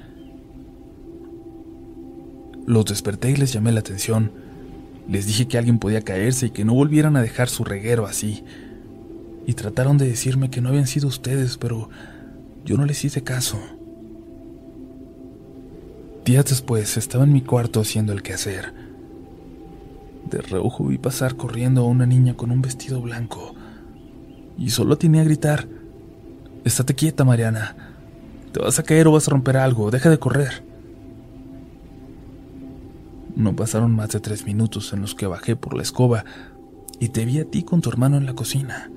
Los 2.70 2.86
desperté 2.86 3.32
y 3.32 3.36
les 3.36 3.52
llamé 3.52 3.72
la 3.72 3.80
atención. 3.80 4.32
Les 5.08 5.26
dije 5.26 5.48
que 5.48 5.58
alguien 5.58 5.80
podía 5.80 6.04
caerse 6.04 6.46
y 6.46 6.50
que 6.52 6.66
no 6.66 6.76
volvieran 6.76 7.16
a 7.16 7.22
dejar 7.24 7.50
su 7.50 7.64
reguero 7.64 8.06
así. 8.06 8.44
Y 9.48 9.56
trataron 9.56 9.98
de 9.98 10.08
decirme 10.08 10.52
que 10.52 10.62
no 10.62 10.70
habían 10.70 10.86
sido 10.86 11.08
ustedes, 11.08 11.58
pero 11.58 11.90
yo 12.64 12.78
no 12.78 12.86
les 12.86 13.04
hice 13.04 13.24
caso. 13.24 13.60
Días 16.24 16.46
después 16.46 16.96
estaba 16.96 17.24
en 17.24 17.34
mi 17.34 17.42
cuarto 17.42 17.82
haciendo 17.82 18.14
el 18.14 18.22
quehacer. 18.22 18.72
De 20.30 20.38
reojo 20.40 20.86
vi 20.86 21.00
pasar 21.00 21.38
corriendo 21.38 21.82
a 21.82 21.88
una 21.88 22.06
niña 22.06 22.36
con 22.36 22.52
un 22.52 22.62
vestido 22.62 23.02
blanco. 23.02 23.56
Y 24.60 24.70
solo 24.70 24.96
tenía 24.96 25.22
a 25.22 25.26
gritar, 25.26 25.68
Estate 26.64 26.94
quieta, 26.94 27.24
Mariana. 27.26 27.76
Te 28.52 28.60
vas 28.60 28.78
a 28.78 28.84
caer 28.84 29.08
o 29.08 29.14
vas 29.14 29.28
a 29.28 29.32
romper 29.32 29.58
algo, 29.58 29.90
deja 29.90 30.12
de 30.12 30.20
correr. 30.20 30.69
No 33.40 33.56
pasaron 33.56 33.96
más 33.96 34.10
de 34.10 34.20
tres 34.20 34.46
minutos 34.46 34.94
en 34.94 35.02
los 35.02 35.16
que 35.16 35.26
bajé 35.26 35.56
por 35.56 35.74
la 35.76 35.82
escoba 35.82 36.26
y 37.00 37.10
te 37.10 37.26
vi 37.26 37.40
a 37.40 37.46
ti 37.46 37.64
con 37.64 37.82
tu 37.82 37.90
hermano 37.90 38.18
en 38.18 38.28
la 38.28 38.36
cocina, 38.36 38.92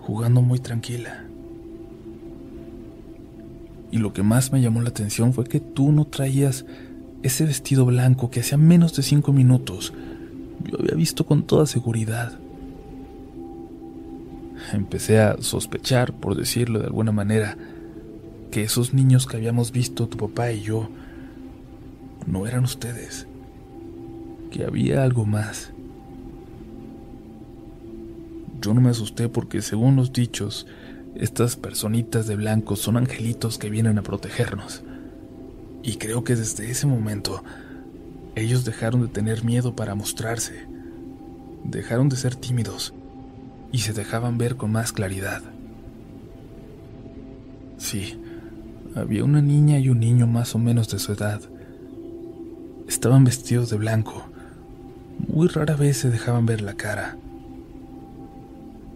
jugando 0.00 0.42
muy 0.42 0.58
tranquila. 0.58 1.24
Y 3.90 3.96
lo 3.96 4.12
que 4.12 4.22
más 4.22 4.52
me 4.52 4.60
llamó 4.60 4.82
la 4.82 4.90
atención 4.90 5.32
fue 5.32 5.44
que 5.44 5.60
tú 5.60 5.92
no 5.92 6.04
traías 6.04 6.66
ese 7.22 7.46
vestido 7.46 7.86
blanco 7.86 8.30
que 8.30 8.40
hacía 8.40 8.58
menos 8.58 8.94
de 8.94 9.02
cinco 9.02 9.32
minutos 9.32 9.94
yo 10.64 10.78
había 10.78 10.94
visto 10.94 11.24
con 11.24 11.42
toda 11.42 11.66
seguridad. 11.66 12.38
Empecé 14.72 15.20
a 15.20 15.40
sospechar, 15.40 16.12
por 16.12 16.36
decirlo 16.36 16.80
de 16.80 16.86
alguna 16.86 17.12
manera, 17.12 17.56
que 18.50 18.62
esos 18.62 18.92
niños 18.92 19.26
que 19.26 19.36
habíamos 19.36 19.72
visto 19.72 20.08
tu 20.08 20.18
papá 20.18 20.52
y 20.52 20.62
yo 20.62 20.88
no 22.30 22.46
eran 22.46 22.64
ustedes, 22.64 23.26
que 24.50 24.64
había 24.64 25.02
algo 25.02 25.24
más. 25.26 25.72
Yo 28.60 28.74
no 28.74 28.80
me 28.80 28.90
asusté 28.90 29.28
porque 29.28 29.62
según 29.62 29.96
los 29.96 30.12
dichos, 30.12 30.66
estas 31.14 31.56
personitas 31.56 32.26
de 32.26 32.36
blanco 32.36 32.76
son 32.76 32.96
angelitos 32.96 33.58
que 33.58 33.70
vienen 33.70 33.98
a 33.98 34.02
protegernos. 34.02 34.82
Y 35.82 35.96
creo 35.96 36.24
que 36.24 36.36
desde 36.36 36.70
ese 36.70 36.86
momento 36.86 37.42
ellos 38.36 38.64
dejaron 38.64 39.02
de 39.02 39.08
tener 39.08 39.44
miedo 39.44 39.74
para 39.74 39.94
mostrarse, 39.94 40.66
dejaron 41.64 42.08
de 42.08 42.16
ser 42.16 42.36
tímidos 42.36 42.94
y 43.72 43.78
se 43.78 43.92
dejaban 43.92 44.38
ver 44.38 44.56
con 44.56 44.72
más 44.72 44.92
claridad. 44.92 45.42
Sí, 47.78 48.20
había 48.94 49.24
una 49.24 49.40
niña 49.40 49.78
y 49.78 49.88
un 49.88 50.00
niño 50.00 50.26
más 50.26 50.54
o 50.54 50.58
menos 50.58 50.90
de 50.90 50.98
su 50.98 51.12
edad, 51.12 51.40
Estaban 52.90 53.22
vestidos 53.22 53.70
de 53.70 53.76
blanco. 53.76 54.24
Muy 55.28 55.46
rara 55.46 55.76
vez 55.76 55.98
se 55.98 56.10
dejaban 56.10 56.44
ver 56.44 56.60
la 56.60 56.74
cara. 56.74 57.16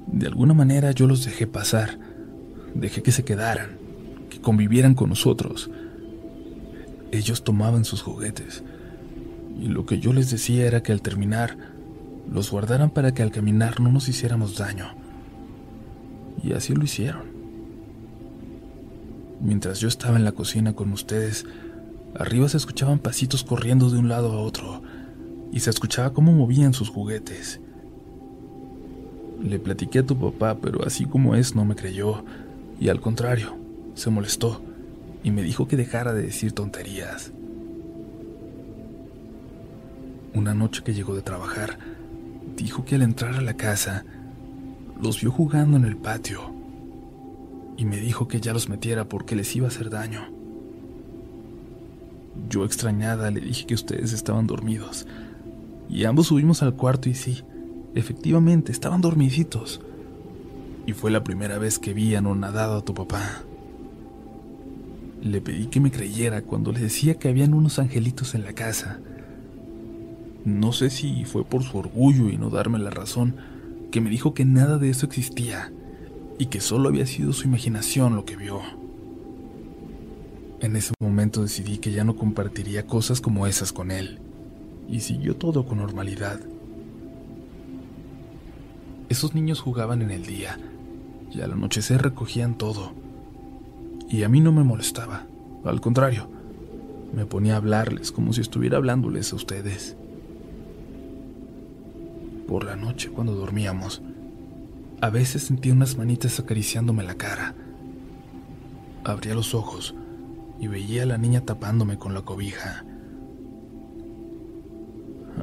De 0.08 0.26
alguna 0.26 0.52
manera 0.52 0.90
yo 0.90 1.06
los 1.06 1.24
dejé 1.24 1.46
pasar. 1.46 1.96
Dejé 2.74 3.04
que 3.04 3.12
se 3.12 3.24
quedaran, 3.24 3.78
que 4.30 4.40
convivieran 4.40 4.96
con 4.96 5.10
nosotros. 5.10 5.70
Ellos 7.12 7.44
tomaban 7.44 7.84
sus 7.84 8.02
juguetes. 8.02 8.64
Y 9.60 9.68
lo 9.68 9.86
que 9.86 10.00
yo 10.00 10.12
les 10.12 10.28
decía 10.28 10.66
era 10.66 10.82
que 10.82 10.90
al 10.90 11.00
terminar, 11.00 11.56
los 12.28 12.50
guardaran 12.50 12.90
para 12.90 13.14
que 13.14 13.22
al 13.22 13.30
caminar 13.30 13.78
no 13.78 13.92
nos 13.92 14.08
hiciéramos 14.08 14.58
daño. 14.58 14.86
Y 16.42 16.54
así 16.54 16.74
lo 16.74 16.82
hicieron. 16.82 17.28
Mientras 19.40 19.78
yo 19.78 19.86
estaba 19.86 20.16
en 20.16 20.24
la 20.24 20.32
cocina 20.32 20.72
con 20.72 20.90
ustedes, 20.90 21.46
Arriba 22.16 22.48
se 22.48 22.56
escuchaban 22.56 22.98
pasitos 23.00 23.42
corriendo 23.42 23.90
de 23.90 23.98
un 23.98 24.08
lado 24.08 24.32
a 24.32 24.40
otro 24.40 24.82
y 25.50 25.60
se 25.60 25.70
escuchaba 25.70 26.12
cómo 26.12 26.32
movían 26.32 26.72
sus 26.72 26.88
juguetes. 26.88 27.60
Le 29.42 29.58
platiqué 29.58 30.00
a 30.00 30.06
tu 30.06 30.16
papá, 30.18 30.58
pero 30.60 30.84
así 30.86 31.06
como 31.06 31.34
es 31.34 31.54
no 31.54 31.64
me 31.64 31.74
creyó 31.74 32.24
y 32.80 32.88
al 32.88 33.00
contrario, 33.00 33.56
se 33.94 34.10
molestó 34.10 34.62
y 35.22 35.30
me 35.30 35.42
dijo 35.42 35.66
que 35.66 35.76
dejara 35.76 36.12
de 36.12 36.22
decir 36.22 36.52
tonterías. 36.52 37.32
Una 40.34 40.54
noche 40.54 40.82
que 40.84 40.94
llegó 40.94 41.14
de 41.14 41.22
trabajar, 41.22 41.78
dijo 42.56 42.84
que 42.84 42.94
al 42.94 43.02
entrar 43.02 43.34
a 43.34 43.40
la 43.40 43.54
casa 43.54 44.04
los 45.00 45.20
vio 45.20 45.30
jugando 45.30 45.76
en 45.76 45.84
el 45.84 45.96
patio 45.96 46.52
y 47.76 47.84
me 47.84 47.96
dijo 47.96 48.28
que 48.28 48.40
ya 48.40 48.52
los 48.52 48.68
metiera 48.68 49.08
porque 49.08 49.34
les 49.34 49.54
iba 49.56 49.66
a 49.66 49.70
hacer 49.70 49.90
daño. 49.90 50.43
Yo 52.48 52.64
extrañada 52.64 53.30
le 53.30 53.40
dije 53.40 53.66
que 53.66 53.74
ustedes 53.74 54.12
estaban 54.12 54.46
dormidos 54.46 55.06
y 55.88 56.04
ambos 56.04 56.28
subimos 56.28 56.62
al 56.62 56.74
cuarto 56.74 57.08
y 57.08 57.14
sí, 57.14 57.42
efectivamente 57.94 58.72
estaban 58.72 59.00
dormiditos. 59.00 59.80
Y 60.86 60.92
fue 60.92 61.10
la 61.10 61.24
primera 61.24 61.58
vez 61.58 61.78
que 61.78 61.94
vi 61.94 62.14
anonadado 62.14 62.76
a 62.76 62.84
tu 62.84 62.94
papá. 62.94 63.42
Le 65.22 65.40
pedí 65.40 65.66
que 65.66 65.80
me 65.80 65.90
creyera 65.90 66.42
cuando 66.42 66.72
le 66.72 66.80
decía 66.80 67.14
que 67.14 67.28
habían 67.28 67.54
unos 67.54 67.78
angelitos 67.78 68.34
en 68.34 68.44
la 68.44 68.52
casa. 68.52 68.98
No 70.44 70.72
sé 70.72 70.90
si 70.90 71.24
fue 71.24 71.44
por 71.44 71.62
su 71.62 71.78
orgullo 71.78 72.28
y 72.28 72.36
no 72.36 72.50
darme 72.50 72.78
la 72.78 72.90
razón, 72.90 73.36
que 73.90 74.02
me 74.02 74.10
dijo 74.10 74.34
que 74.34 74.44
nada 74.44 74.76
de 74.76 74.90
eso 74.90 75.06
existía 75.06 75.72
y 76.38 76.46
que 76.46 76.60
solo 76.60 76.88
había 76.88 77.06
sido 77.06 77.32
su 77.32 77.46
imaginación 77.46 78.16
lo 78.16 78.24
que 78.26 78.36
vio. 78.36 78.60
En 80.64 80.76
ese 80.76 80.94
momento 80.98 81.42
decidí 81.42 81.76
que 81.76 81.92
ya 81.92 82.04
no 82.04 82.16
compartiría 82.16 82.86
cosas 82.86 83.20
como 83.20 83.46
esas 83.46 83.70
con 83.70 83.90
él, 83.90 84.18
y 84.88 85.00
siguió 85.00 85.36
todo 85.36 85.66
con 85.66 85.76
normalidad. 85.76 86.40
Esos 89.10 89.34
niños 89.34 89.60
jugaban 89.60 90.00
en 90.00 90.10
el 90.10 90.24
día, 90.24 90.58
y 91.30 91.42
al 91.42 91.52
anochecer 91.52 92.00
recogían 92.00 92.56
todo. 92.56 92.94
Y 94.08 94.22
a 94.22 94.30
mí 94.30 94.40
no 94.40 94.52
me 94.52 94.64
molestaba, 94.64 95.26
al 95.66 95.82
contrario, 95.82 96.30
me 97.12 97.26
ponía 97.26 97.52
a 97.52 97.56
hablarles 97.58 98.10
como 98.10 98.32
si 98.32 98.40
estuviera 98.40 98.78
hablándoles 98.78 99.34
a 99.34 99.36
ustedes. 99.36 99.98
Por 102.48 102.64
la 102.64 102.76
noche, 102.76 103.10
cuando 103.10 103.34
dormíamos, 103.34 104.00
a 105.02 105.10
veces 105.10 105.42
sentía 105.42 105.74
unas 105.74 105.98
manitas 105.98 106.40
acariciándome 106.40 107.02
la 107.02 107.16
cara. 107.16 107.54
Abría 109.04 109.34
los 109.34 109.54
ojos 109.54 109.94
y 110.64 110.68
veía 110.68 111.02
a 111.02 111.06
la 111.06 111.18
niña 111.18 111.42
tapándome 111.42 111.98
con 111.98 112.14
la 112.14 112.22
cobija. 112.22 112.84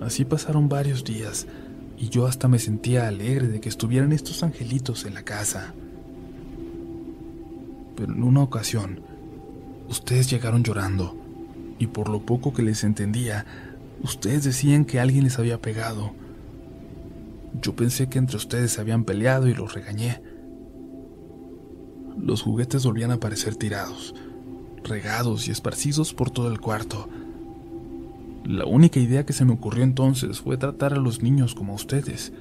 Así 0.01 0.25
pasaron 0.25 0.67
varios 0.67 1.03
días 1.03 1.45
y 1.95 2.09
yo 2.09 2.25
hasta 2.25 2.47
me 2.47 2.57
sentía 2.57 3.07
alegre 3.07 3.47
de 3.47 3.61
que 3.61 3.69
estuvieran 3.69 4.13
estos 4.13 4.41
angelitos 4.41 5.05
en 5.05 5.13
la 5.13 5.21
casa. 5.21 5.75
Pero 7.95 8.13
en 8.13 8.23
una 8.23 8.41
ocasión, 8.41 9.01
ustedes 9.89 10.27
llegaron 10.27 10.63
llorando 10.63 11.15
y 11.77 11.85
por 11.85 12.09
lo 12.09 12.25
poco 12.25 12.51
que 12.51 12.63
les 12.63 12.83
entendía, 12.83 13.45
ustedes 14.01 14.43
decían 14.43 14.85
que 14.85 14.99
alguien 14.99 15.25
les 15.25 15.37
había 15.37 15.61
pegado. 15.61 16.13
Yo 17.61 17.75
pensé 17.75 18.09
que 18.09 18.17
entre 18.17 18.37
ustedes 18.37 18.71
se 18.71 18.81
habían 18.81 19.03
peleado 19.03 19.47
y 19.47 19.53
los 19.53 19.75
regañé. 19.75 20.19
Los 22.17 22.41
juguetes 22.41 22.83
volvían 22.85 23.11
a 23.11 23.15
aparecer 23.15 23.55
tirados, 23.55 24.15
regados 24.83 25.47
y 25.47 25.51
esparcidos 25.51 26.13
por 26.13 26.31
todo 26.31 26.51
el 26.51 26.59
cuarto. 26.59 27.07
La 28.45 28.65
única 28.65 28.99
idea 28.99 29.25
que 29.25 29.33
se 29.33 29.45
me 29.45 29.53
ocurrió 29.53 29.83
entonces 29.83 30.41
fue 30.41 30.57
tratar 30.57 30.93
a 30.93 30.97
los 30.97 31.21
niños 31.21 31.53
como 31.53 31.73
a 31.73 31.75
ustedes. 31.75 32.33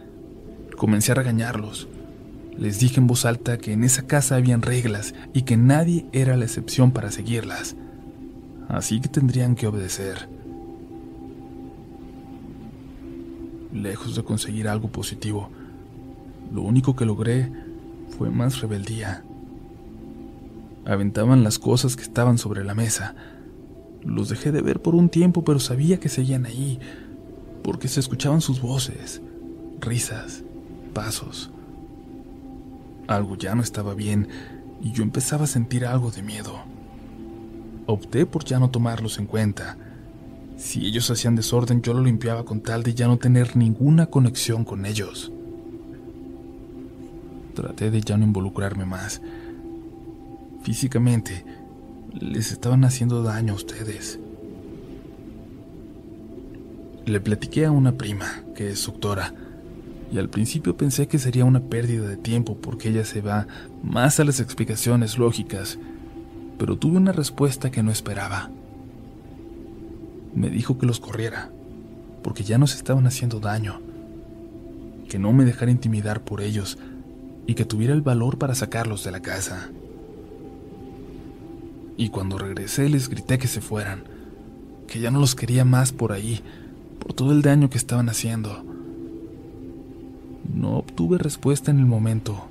Comencé 0.76 1.12
a 1.12 1.16
regañarlos. 1.16 1.88
Les 2.56 2.78
dije 2.78 3.00
en 3.00 3.06
voz 3.06 3.24
alta 3.24 3.58
que 3.58 3.72
en 3.72 3.84
esa 3.84 4.06
casa 4.06 4.36
habían 4.36 4.62
reglas 4.62 5.14
y 5.32 5.42
que 5.42 5.56
nadie 5.56 6.06
era 6.12 6.36
la 6.36 6.44
excepción 6.44 6.90
para 6.90 7.10
seguirlas. 7.10 7.76
Así 8.68 9.00
que 9.00 9.08
tendrían 9.08 9.54
que 9.54 9.66
obedecer. 9.66 10.28
Lejos 13.72 14.16
de 14.16 14.24
conseguir 14.24 14.68
algo 14.68 14.88
positivo, 14.88 15.50
lo 16.52 16.62
único 16.62 16.96
que 16.96 17.04
logré 17.04 17.50
fue 18.16 18.30
más 18.30 18.60
rebeldía. 18.60 19.22
Aventaban 20.84 21.44
las 21.44 21.58
cosas 21.58 21.96
que 21.96 22.02
estaban 22.02 22.38
sobre 22.38 22.64
la 22.64 22.74
mesa. 22.74 23.14
Los 24.02 24.30
dejé 24.30 24.50
de 24.50 24.62
ver 24.62 24.80
por 24.80 24.94
un 24.94 25.10
tiempo, 25.10 25.44
pero 25.44 25.60
sabía 25.60 26.00
que 26.00 26.08
seguían 26.08 26.46
ahí, 26.46 26.78
porque 27.62 27.88
se 27.88 28.00
escuchaban 28.00 28.40
sus 28.40 28.62
voces, 28.62 29.20
risas, 29.80 30.42
pasos. 30.94 31.50
Algo 33.06 33.36
ya 33.36 33.54
no 33.54 33.62
estaba 33.62 33.94
bien 33.94 34.28
y 34.80 34.92
yo 34.92 35.02
empezaba 35.02 35.44
a 35.44 35.48
sentir 35.48 35.84
algo 35.84 36.10
de 36.10 36.22
miedo. 36.22 36.60
Opté 37.86 38.24
por 38.24 38.44
ya 38.44 38.58
no 38.58 38.70
tomarlos 38.70 39.18
en 39.18 39.26
cuenta. 39.26 39.76
Si 40.56 40.86
ellos 40.86 41.10
hacían 41.10 41.36
desorden, 41.36 41.82
yo 41.82 41.92
lo 41.92 42.02
limpiaba 42.02 42.44
con 42.44 42.60
tal 42.60 42.82
de 42.82 42.94
ya 42.94 43.06
no 43.06 43.18
tener 43.18 43.56
ninguna 43.56 44.06
conexión 44.06 44.64
con 44.64 44.86
ellos. 44.86 45.32
Traté 47.54 47.90
de 47.90 48.00
ya 48.00 48.16
no 48.16 48.24
involucrarme 48.24 48.86
más 48.86 49.20
Físicamente, 50.62 51.42
les 52.12 52.52
estaban 52.52 52.84
haciendo 52.84 53.22
daño 53.22 53.54
a 53.54 53.56
ustedes. 53.56 54.18
Le 57.06 57.18
platiqué 57.20 57.64
a 57.64 57.70
una 57.70 57.92
prima, 57.92 58.44
que 58.54 58.70
es 58.70 58.84
doctora, 58.84 59.32
y 60.12 60.18
al 60.18 60.28
principio 60.28 60.76
pensé 60.76 61.08
que 61.08 61.18
sería 61.18 61.46
una 61.46 61.60
pérdida 61.60 62.06
de 62.06 62.18
tiempo 62.18 62.58
porque 62.58 62.90
ella 62.90 63.06
se 63.06 63.22
va 63.22 63.46
más 63.82 64.20
a 64.20 64.24
las 64.24 64.38
explicaciones 64.38 65.16
lógicas, 65.16 65.78
pero 66.58 66.76
tuve 66.76 66.98
una 66.98 67.12
respuesta 67.12 67.70
que 67.70 67.82
no 67.82 67.90
esperaba. 67.90 68.50
Me 70.34 70.50
dijo 70.50 70.76
que 70.76 70.86
los 70.86 71.00
corriera, 71.00 71.50
porque 72.22 72.44
ya 72.44 72.58
nos 72.58 72.74
estaban 72.74 73.06
haciendo 73.06 73.40
daño, 73.40 73.80
que 75.08 75.18
no 75.18 75.32
me 75.32 75.46
dejara 75.46 75.70
intimidar 75.70 76.20
por 76.20 76.42
ellos 76.42 76.76
y 77.46 77.54
que 77.54 77.64
tuviera 77.64 77.94
el 77.94 78.02
valor 78.02 78.36
para 78.36 78.54
sacarlos 78.54 79.04
de 79.04 79.10
la 79.10 79.20
casa 79.20 79.70
y 81.96 82.08
cuando 82.08 82.38
regresé 82.38 82.88
les 82.88 83.08
grité 83.08 83.38
que 83.38 83.48
se 83.48 83.60
fueran, 83.60 84.04
que 84.86 85.00
ya 85.00 85.10
no 85.10 85.20
los 85.20 85.34
quería 85.34 85.64
más 85.64 85.92
por 85.92 86.12
ahí, 86.12 86.40
por 86.98 87.14
todo 87.14 87.32
el 87.32 87.42
daño 87.42 87.70
que 87.70 87.78
estaban 87.78 88.08
haciendo. 88.08 88.64
No 90.54 90.78
obtuve 90.78 91.18
respuesta 91.18 91.70
en 91.70 91.78
el 91.78 91.86
momento, 91.86 92.48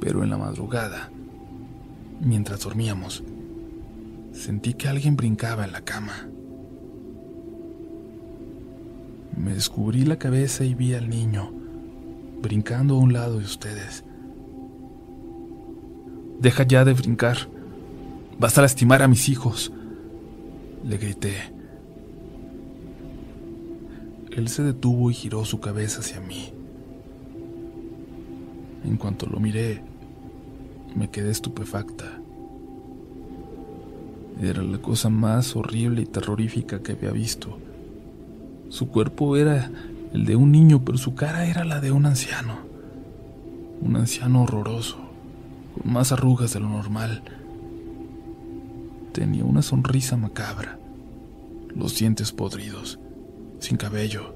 pero 0.00 0.22
en 0.22 0.30
la 0.30 0.38
madrugada, 0.38 1.10
mientras 2.20 2.60
dormíamos, 2.60 3.22
sentí 4.32 4.74
que 4.74 4.88
alguien 4.88 5.16
brincaba 5.16 5.64
en 5.64 5.72
la 5.72 5.82
cama. 5.82 6.28
Me 9.36 9.54
descubrí 9.54 10.04
la 10.04 10.16
cabeza 10.16 10.64
y 10.64 10.74
vi 10.74 10.94
al 10.94 11.08
niño 11.08 11.52
brincando 12.42 12.96
a 12.96 12.98
un 12.98 13.12
lado 13.12 13.38
de 13.38 13.44
ustedes. 13.44 14.04
Deja 16.40 16.64
ya 16.64 16.84
de 16.84 16.92
brincar, 16.92 17.48
Vas 18.38 18.58
a 18.58 18.62
lastimar 18.62 19.02
a 19.02 19.08
mis 19.08 19.28
hijos. 19.28 19.72
Le 20.84 20.98
grité. 20.98 21.52
Él 24.32 24.48
se 24.48 24.62
detuvo 24.62 25.10
y 25.10 25.14
giró 25.14 25.44
su 25.44 25.60
cabeza 25.60 26.00
hacia 26.00 26.20
mí. 26.20 26.52
En 28.84 28.96
cuanto 28.96 29.26
lo 29.26 29.38
miré, 29.38 29.82
me 30.96 31.10
quedé 31.10 31.30
estupefacta. 31.30 32.20
Era 34.40 34.62
la 34.62 34.78
cosa 34.78 35.08
más 35.08 35.54
horrible 35.54 36.02
y 36.02 36.06
terrorífica 36.06 36.82
que 36.82 36.92
había 36.92 37.12
visto. 37.12 37.58
Su 38.70 38.88
cuerpo 38.88 39.36
era 39.36 39.70
el 40.12 40.24
de 40.24 40.34
un 40.34 40.50
niño, 40.50 40.82
pero 40.84 40.98
su 40.98 41.14
cara 41.14 41.46
era 41.46 41.64
la 41.64 41.80
de 41.80 41.92
un 41.92 42.06
anciano. 42.06 42.56
Un 43.82 43.96
anciano 43.96 44.42
horroroso, 44.42 44.96
con 45.74 45.92
más 45.92 46.10
arrugas 46.10 46.54
de 46.54 46.60
lo 46.60 46.68
normal 46.70 47.22
Tenía 49.12 49.44
una 49.44 49.60
sonrisa 49.60 50.16
macabra, 50.16 50.78
los 51.74 51.98
dientes 51.98 52.32
podridos, 52.32 52.98
sin 53.58 53.76
cabello. 53.76 54.34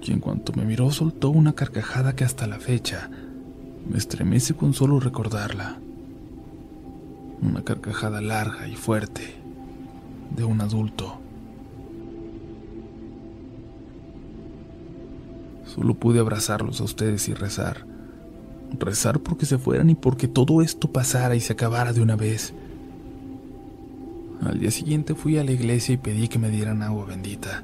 Y 0.00 0.12
en 0.12 0.20
cuanto 0.20 0.52
me 0.52 0.64
miró 0.64 0.92
soltó 0.92 1.30
una 1.30 1.52
carcajada 1.52 2.14
que 2.14 2.24
hasta 2.24 2.46
la 2.46 2.60
fecha 2.60 3.10
me 3.88 3.98
estremece 3.98 4.54
con 4.54 4.74
solo 4.74 5.00
recordarla. 5.00 5.78
Una 7.40 7.64
carcajada 7.64 8.20
larga 8.20 8.68
y 8.68 8.76
fuerte 8.76 9.34
de 10.36 10.44
un 10.44 10.60
adulto. 10.60 11.18
Solo 15.66 15.94
pude 15.94 16.20
abrazarlos 16.20 16.80
a 16.80 16.84
ustedes 16.84 17.28
y 17.28 17.34
rezar. 17.34 17.86
Rezar 18.78 19.18
porque 19.18 19.46
se 19.46 19.58
fueran 19.58 19.90
y 19.90 19.96
porque 19.96 20.28
todo 20.28 20.62
esto 20.62 20.92
pasara 20.92 21.34
y 21.34 21.40
se 21.40 21.54
acabara 21.54 21.92
de 21.92 22.02
una 22.02 22.14
vez. 22.14 22.54
Al 24.44 24.58
día 24.58 24.72
siguiente 24.72 25.14
fui 25.14 25.38
a 25.38 25.44
la 25.44 25.52
iglesia 25.52 25.94
y 25.94 25.98
pedí 25.98 26.26
que 26.26 26.38
me 26.38 26.50
dieran 26.50 26.82
agua 26.82 27.06
bendita. 27.06 27.62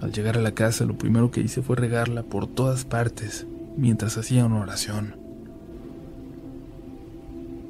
Al 0.00 0.12
llegar 0.12 0.36
a 0.36 0.42
la 0.42 0.52
casa 0.52 0.84
lo 0.84 0.98
primero 0.98 1.30
que 1.30 1.40
hice 1.40 1.62
fue 1.62 1.76
regarla 1.76 2.24
por 2.24 2.48
todas 2.48 2.84
partes 2.84 3.46
mientras 3.76 4.18
hacía 4.18 4.46
una 4.46 4.60
oración. 4.60 5.16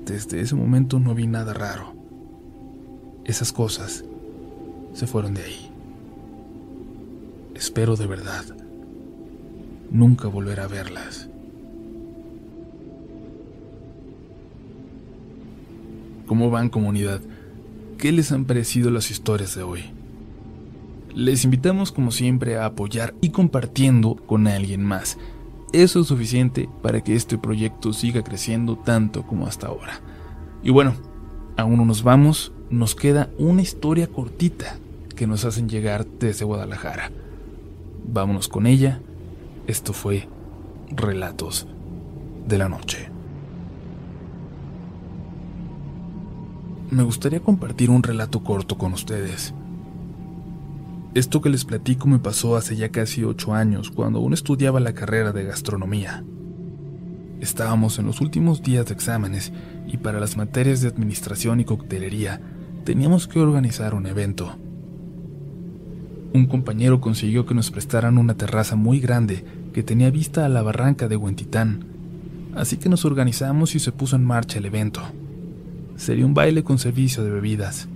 Desde 0.07 0.41
ese 0.41 0.55
momento 0.55 0.99
no 0.99 1.15
vi 1.15 1.27
nada 1.27 1.53
raro. 1.53 1.95
Esas 3.25 3.53
cosas 3.53 4.05
se 4.95 5.07
fueron 5.07 5.35
de 5.35 5.43
ahí. 5.43 5.71
Espero 7.55 7.97
de 7.97 8.07
verdad 8.07 8.45
nunca 9.91 10.27
volver 10.27 10.61
a 10.61 10.67
verlas. 10.67 11.29
¿Cómo 16.27 16.51
van 16.51 16.71
comunidad? 16.71 17.21
¿Qué 18.05 18.13
les 18.13 18.33
han 18.33 18.45
parecido 18.45 18.91
las 18.91 19.11
historias 19.11 19.55
de 19.55 19.63
hoy? 19.63 19.81
Les 21.15 21.43
invitamos 21.43 21.91
como 21.91 22.11
siempre 22.11 22.59
a 22.59 22.67
apoyar 22.67 23.15
y 23.23 23.31
compartiendo 23.31 24.17
con 24.17 24.47
alguien 24.47 24.85
más. 24.85 25.17
Eso 25.73 26.01
es 26.01 26.09
suficiente 26.09 26.69
para 26.83 27.03
que 27.03 27.15
este 27.15 27.39
proyecto 27.39 27.95
siga 27.95 28.23
creciendo 28.23 28.77
tanto 28.77 29.23
como 29.23 29.47
hasta 29.47 29.69
ahora. 29.69 30.03
Y 30.63 30.69
bueno, 30.69 30.93
aún 31.57 31.79
no 31.79 31.87
nos 31.87 32.03
vamos, 32.03 32.53
nos 32.69 32.95
queda 32.95 33.31
una 33.39 33.63
historia 33.63 34.07
cortita 34.07 34.77
que 35.17 35.27
nos 35.27 35.47
hacen 35.47 35.71
llegar 35.71 36.05
desde 36.05 36.45
Guadalajara. 36.45 37.11
Vámonos 38.07 38.49
con 38.49 38.67
ella. 38.67 39.01
Esto 39.67 39.95
fue 39.95 40.29
Relatos 40.95 41.67
de 42.47 42.59
la 42.59 42.69
Noche. 42.69 43.14
Me 46.95 47.03
gustaría 47.03 47.41
compartir 47.41 47.91
un 47.91 48.05
relato 48.05 48.45
corto 48.45 48.79
con 48.79 48.93
ustedes. 48.93 49.53
Esto 51.15 51.41
que 51.41 51.51
les 51.51 51.65
platico 51.65 52.07
me 52.07 52.21
pasó 52.21 52.55
hace 52.55 52.77
ya 52.77 52.91
casi 52.91 53.25
ocho 53.25 53.53
años, 53.53 53.91
cuando 53.91 54.21
aún 54.21 54.33
estudiaba 54.33 54.79
la 54.79 54.95
carrera 54.95 55.33
de 55.33 55.43
gastronomía. 55.43 56.23
Estábamos 57.41 57.99
en 57.99 58.07
los 58.07 58.21
últimos 58.21 58.63
días 58.63 58.87
de 58.87 58.95
exámenes 58.95 59.53
y 59.89 59.97
para 59.97 60.21
las 60.21 60.37
materias 60.37 60.83
de 60.83 60.89
administración 60.89 61.59
y 61.59 61.65
coctelería 61.65 62.41
teníamos 62.85 63.27
que 63.27 63.41
organizar 63.41 63.93
un 63.93 64.07
evento. 64.07 64.55
Un 66.33 66.47
compañero 66.47 67.01
consiguió 67.01 67.45
que 67.45 67.55
nos 67.55 67.73
prestaran 67.73 68.19
una 68.19 68.35
terraza 68.35 68.77
muy 68.77 69.01
grande 69.01 69.45
que 69.73 69.83
tenía 69.83 70.11
vista 70.11 70.47
a 70.47 70.49
la 70.49 70.63
barranca 70.63 71.09
de 71.09 71.17
Huentitán, 71.17 71.87
así 72.55 72.77
que 72.77 72.89
nos 72.89 73.05
organizamos 73.05 73.75
y 73.75 73.81
se 73.81 73.91
puso 73.91 74.15
en 74.15 74.25
marcha 74.25 74.61
el 74.61 74.67
evento. 74.67 75.03
Sería 75.97 76.27
un 76.27 76.35
baile 76.35 76.65
con 76.65 76.79
servicio 76.79 77.23
de 77.25 77.31
bebidas. 77.31 77.89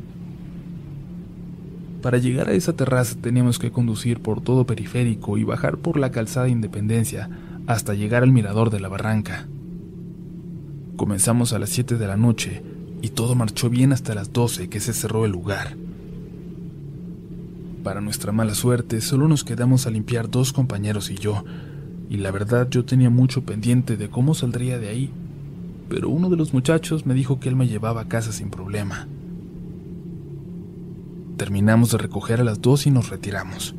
Para 2.02 2.18
llegar 2.18 2.48
a 2.48 2.52
esa 2.52 2.74
terraza 2.74 3.16
teníamos 3.20 3.58
que 3.58 3.72
conducir 3.72 4.20
por 4.20 4.40
todo 4.40 4.66
periférico 4.66 5.36
y 5.36 5.44
bajar 5.44 5.78
por 5.78 5.98
la 5.98 6.10
calzada 6.10 6.48
Independencia 6.48 7.28
hasta 7.66 7.94
llegar 7.94 8.22
al 8.22 8.32
mirador 8.32 8.70
de 8.70 8.80
la 8.80 8.88
barranca. 8.88 9.48
Comenzamos 10.96 11.52
a 11.52 11.58
las 11.58 11.70
7 11.70 11.96
de 11.96 12.06
la 12.06 12.16
noche 12.16 12.62
y 13.02 13.10
todo 13.10 13.34
marchó 13.34 13.68
bien 13.68 13.92
hasta 13.92 14.14
las 14.14 14.32
12 14.32 14.68
que 14.68 14.80
se 14.80 14.92
cerró 14.92 15.24
el 15.24 15.32
lugar. 15.32 15.76
Para 17.82 18.00
nuestra 18.00 18.32
mala 18.32 18.54
suerte, 18.54 19.00
solo 19.00 19.28
nos 19.28 19.44
quedamos 19.44 19.86
a 19.86 19.90
limpiar 19.90 20.30
dos 20.30 20.52
compañeros 20.52 21.10
y 21.10 21.14
yo, 21.14 21.44
y 22.10 22.16
la 22.16 22.30
verdad 22.30 22.68
yo 22.70 22.84
tenía 22.84 23.10
mucho 23.10 23.42
pendiente 23.42 23.96
de 23.96 24.08
cómo 24.08 24.34
saldría 24.34 24.78
de 24.78 24.88
ahí, 24.88 25.10
pero 25.88 26.08
uno 26.08 26.28
de 26.28 26.36
los 26.36 26.52
muchachos 26.52 27.06
me 27.06 27.14
dijo 27.14 27.40
que 27.40 27.48
él 27.48 27.56
me 27.56 27.68
llevaba 27.68 28.02
a 28.02 28.08
casa 28.08 28.32
sin 28.32 28.50
problema. 28.50 29.06
Terminamos 31.36 31.92
de 31.92 31.98
recoger 31.98 32.40
a 32.40 32.44
las 32.44 32.60
dos 32.60 32.86
y 32.86 32.90
nos 32.90 33.10
retiramos. 33.10 33.74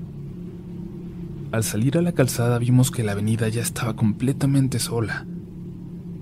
Al 1.52 1.64
salir 1.64 1.98
a 1.98 2.02
la 2.02 2.12
calzada 2.14 2.58
vimos 2.60 2.92
que 2.92 3.04
la 3.04 3.14
avenida 3.14 3.50
ya 3.50 3.62
estaba 3.62 3.96
completamente 3.96 4.80
sola. 4.80 5.26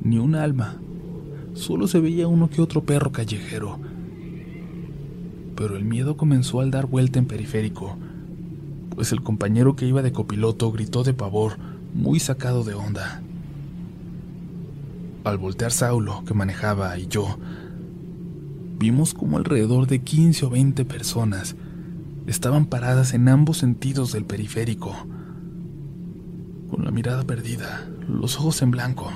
Ni 0.01 0.17
un 0.17 0.35
alma, 0.35 0.77
Solo 1.57 1.87
se 1.87 1.99
veía 1.99 2.27
uno 2.27 2.51
que 2.51 2.61
otro 2.61 2.83
perro 2.83 3.11
callejero. 3.11 3.79
Pero 5.55 5.75
el 5.75 5.85
miedo 5.85 6.15
comenzó 6.15 6.61
al 6.61 6.69
dar 6.69 6.85
vuelta 6.85 7.17
en 7.17 7.25
periférico, 7.25 7.97
pues 8.93 9.11
el 9.11 9.23
compañero 9.23 9.75
que 9.75 9.87
iba 9.87 10.03
de 10.03 10.11
copiloto 10.11 10.71
gritó 10.71 11.03
de 11.03 11.15
pavor, 11.15 11.57
muy 11.95 12.19
sacado 12.19 12.63
de 12.63 12.75
onda. 12.75 13.23
Al 15.27 15.37
voltear 15.37 15.73
Saulo, 15.73 16.23
que 16.25 16.33
manejaba, 16.33 16.97
y 16.97 17.07
yo, 17.07 17.37
vimos 18.79 19.13
como 19.13 19.35
alrededor 19.35 19.85
de 19.85 19.99
15 19.99 20.45
o 20.45 20.49
20 20.49 20.85
personas 20.85 21.57
estaban 22.27 22.65
paradas 22.65 23.13
en 23.13 23.27
ambos 23.27 23.57
sentidos 23.57 24.13
del 24.13 24.23
periférico, 24.23 24.95
con 26.69 26.85
la 26.85 26.91
mirada 26.91 27.23
perdida, 27.23 27.89
los 28.07 28.37
ojos 28.37 28.61
en 28.61 28.71
blanco. 28.71 29.11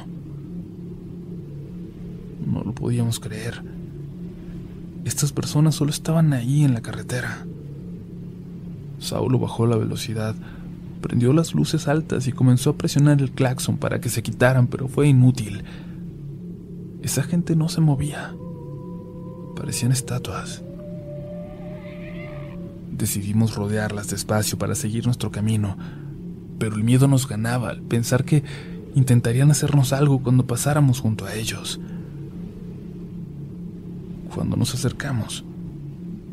No 2.45 2.61
lo 2.61 2.75
podíamos 2.75 3.21
creer. 3.21 3.63
Estas 5.05 5.31
personas 5.31 5.75
solo 5.75 5.91
estaban 5.91 6.33
ahí 6.33 6.65
en 6.65 6.73
la 6.73 6.81
carretera. 6.81 7.45
Saulo 8.99 9.39
bajó 9.39 9.65
la 9.65 9.77
velocidad, 9.77 10.35
prendió 11.01 11.31
las 11.31 11.53
luces 11.53 11.87
altas 11.87 12.27
y 12.27 12.33
comenzó 12.33 12.71
a 12.71 12.77
presionar 12.77 13.21
el 13.21 13.31
claxon 13.31 13.77
para 13.77 14.01
que 14.01 14.09
se 14.09 14.21
quitaran, 14.21 14.67
pero 14.67 14.89
fue 14.89 15.07
inútil. 15.07 15.63
Esa 17.01 17.23
gente 17.23 17.55
no 17.55 17.67
se 17.67 17.81
movía. 17.81 18.35
Parecían 19.55 19.91
estatuas. 19.91 20.63
Decidimos 22.91 23.55
rodearlas 23.55 24.09
despacio 24.09 24.57
para 24.57 24.75
seguir 24.75 25.05
nuestro 25.05 25.31
camino, 25.31 25.77
pero 26.59 26.75
el 26.75 26.83
miedo 26.83 27.07
nos 27.07 27.27
ganaba 27.27 27.69
al 27.69 27.81
pensar 27.81 28.23
que 28.23 28.43
intentarían 28.93 29.49
hacernos 29.49 29.93
algo 29.93 30.21
cuando 30.21 30.45
pasáramos 30.45 30.99
junto 30.99 31.25
a 31.25 31.33
ellos. 31.33 31.79
Cuando 34.33 34.55
nos 34.55 34.75
acercamos, 34.75 35.43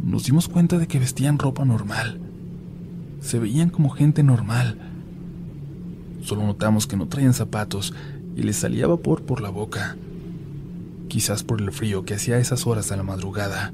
nos 0.04 0.24
dimos 0.24 0.48
cuenta 0.48 0.78
de 0.78 0.86
que 0.86 0.98
vestían 0.98 1.38
ropa 1.38 1.64
normal. 1.64 2.20
Se 3.20 3.38
veían 3.38 3.70
como 3.70 3.88
gente 3.88 4.22
normal. 4.22 4.78
Solo 6.22 6.44
notamos 6.44 6.86
que 6.86 6.96
no 6.96 7.08
traían 7.08 7.34
zapatos 7.34 7.94
y 8.36 8.42
les 8.42 8.56
salía 8.56 8.86
vapor 8.86 9.22
por 9.22 9.40
la 9.40 9.48
boca. 9.48 9.96
Quizás 11.08 11.42
por 11.42 11.60
el 11.60 11.72
frío 11.72 12.04
que 12.04 12.14
hacía 12.14 12.36
a 12.36 12.38
esas 12.38 12.66
horas 12.66 12.88
de 12.88 12.96
la 12.96 13.02
madrugada. 13.02 13.72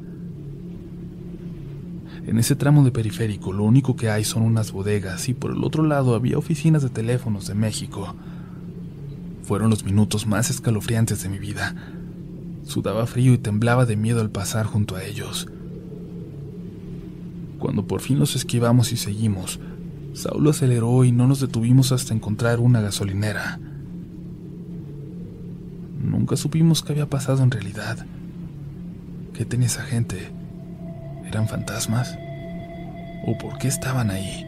En 2.26 2.38
ese 2.38 2.56
tramo 2.56 2.84
de 2.84 2.90
periférico 2.90 3.52
lo 3.52 3.64
único 3.64 3.96
que 3.96 4.08
hay 4.08 4.24
son 4.24 4.42
unas 4.42 4.72
bodegas 4.72 5.28
y 5.28 5.34
por 5.34 5.50
el 5.50 5.62
otro 5.62 5.82
lado 5.82 6.14
había 6.14 6.38
oficinas 6.38 6.82
de 6.82 6.88
teléfonos 6.88 7.46
de 7.46 7.54
México. 7.54 8.14
Fueron 9.42 9.68
los 9.68 9.84
minutos 9.84 10.26
más 10.26 10.48
escalofriantes 10.48 11.22
de 11.22 11.28
mi 11.28 11.38
vida 11.38 11.74
Sudaba 12.66 13.06
frío 13.06 13.34
y 13.34 13.38
temblaba 13.38 13.84
de 13.84 13.96
miedo 13.96 14.20
al 14.20 14.30
pasar 14.30 14.64
junto 14.64 14.96
a 14.96 15.04
ellos. 15.04 15.46
Cuando 17.58 17.86
por 17.86 18.00
fin 18.00 18.18
los 18.18 18.36
esquivamos 18.36 18.92
y 18.92 18.96
seguimos, 18.96 19.60
Saulo 20.14 20.50
aceleró 20.50 21.04
y 21.04 21.12
no 21.12 21.26
nos 21.26 21.40
detuvimos 21.40 21.92
hasta 21.92 22.14
encontrar 22.14 22.60
una 22.60 22.80
gasolinera. 22.80 23.60
Nunca 26.04 26.36
supimos 26.36 26.82
qué 26.82 26.92
había 26.92 27.08
pasado 27.08 27.42
en 27.42 27.50
realidad. 27.50 28.04
¿Qué 29.32 29.46
tenía 29.46 29.66
esa 29.66 29.82
gente? 29.82 30.30
¿Eran 31.26 31.48
fantasmas? 31.48 32.16
¿O 33.26 33.38
por 33.38 33.56
qué 33.58 33.68
estaban 33.68 34.10
ahí? 34.10 34.46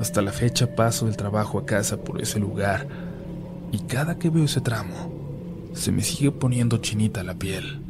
Hasta 0.00 0.22
la 0.22 0.32
fecha 0.32 0.74
paso 0.74 1.04
del 1.04 1.18
trabajo 1.18 1.58
a 1.58 1.66
casa 1.66 1.98
por 1.98 2.22
ese 2.22 2.40
lugar 2.40 2.88
y 3.70 3.80
cada 3.80 4.18
que 4.18 4.30
veo 4.30 4.44
ese 4.44 4.62
tramo, 4.62 5.12
se 5.74 5.92
me 5.92 6.02
sigue 6.02 6.32
poniendo 6.32 6.78
chinita 6.78 7.22
la 7.22 7.34
piel. 7.34 7.89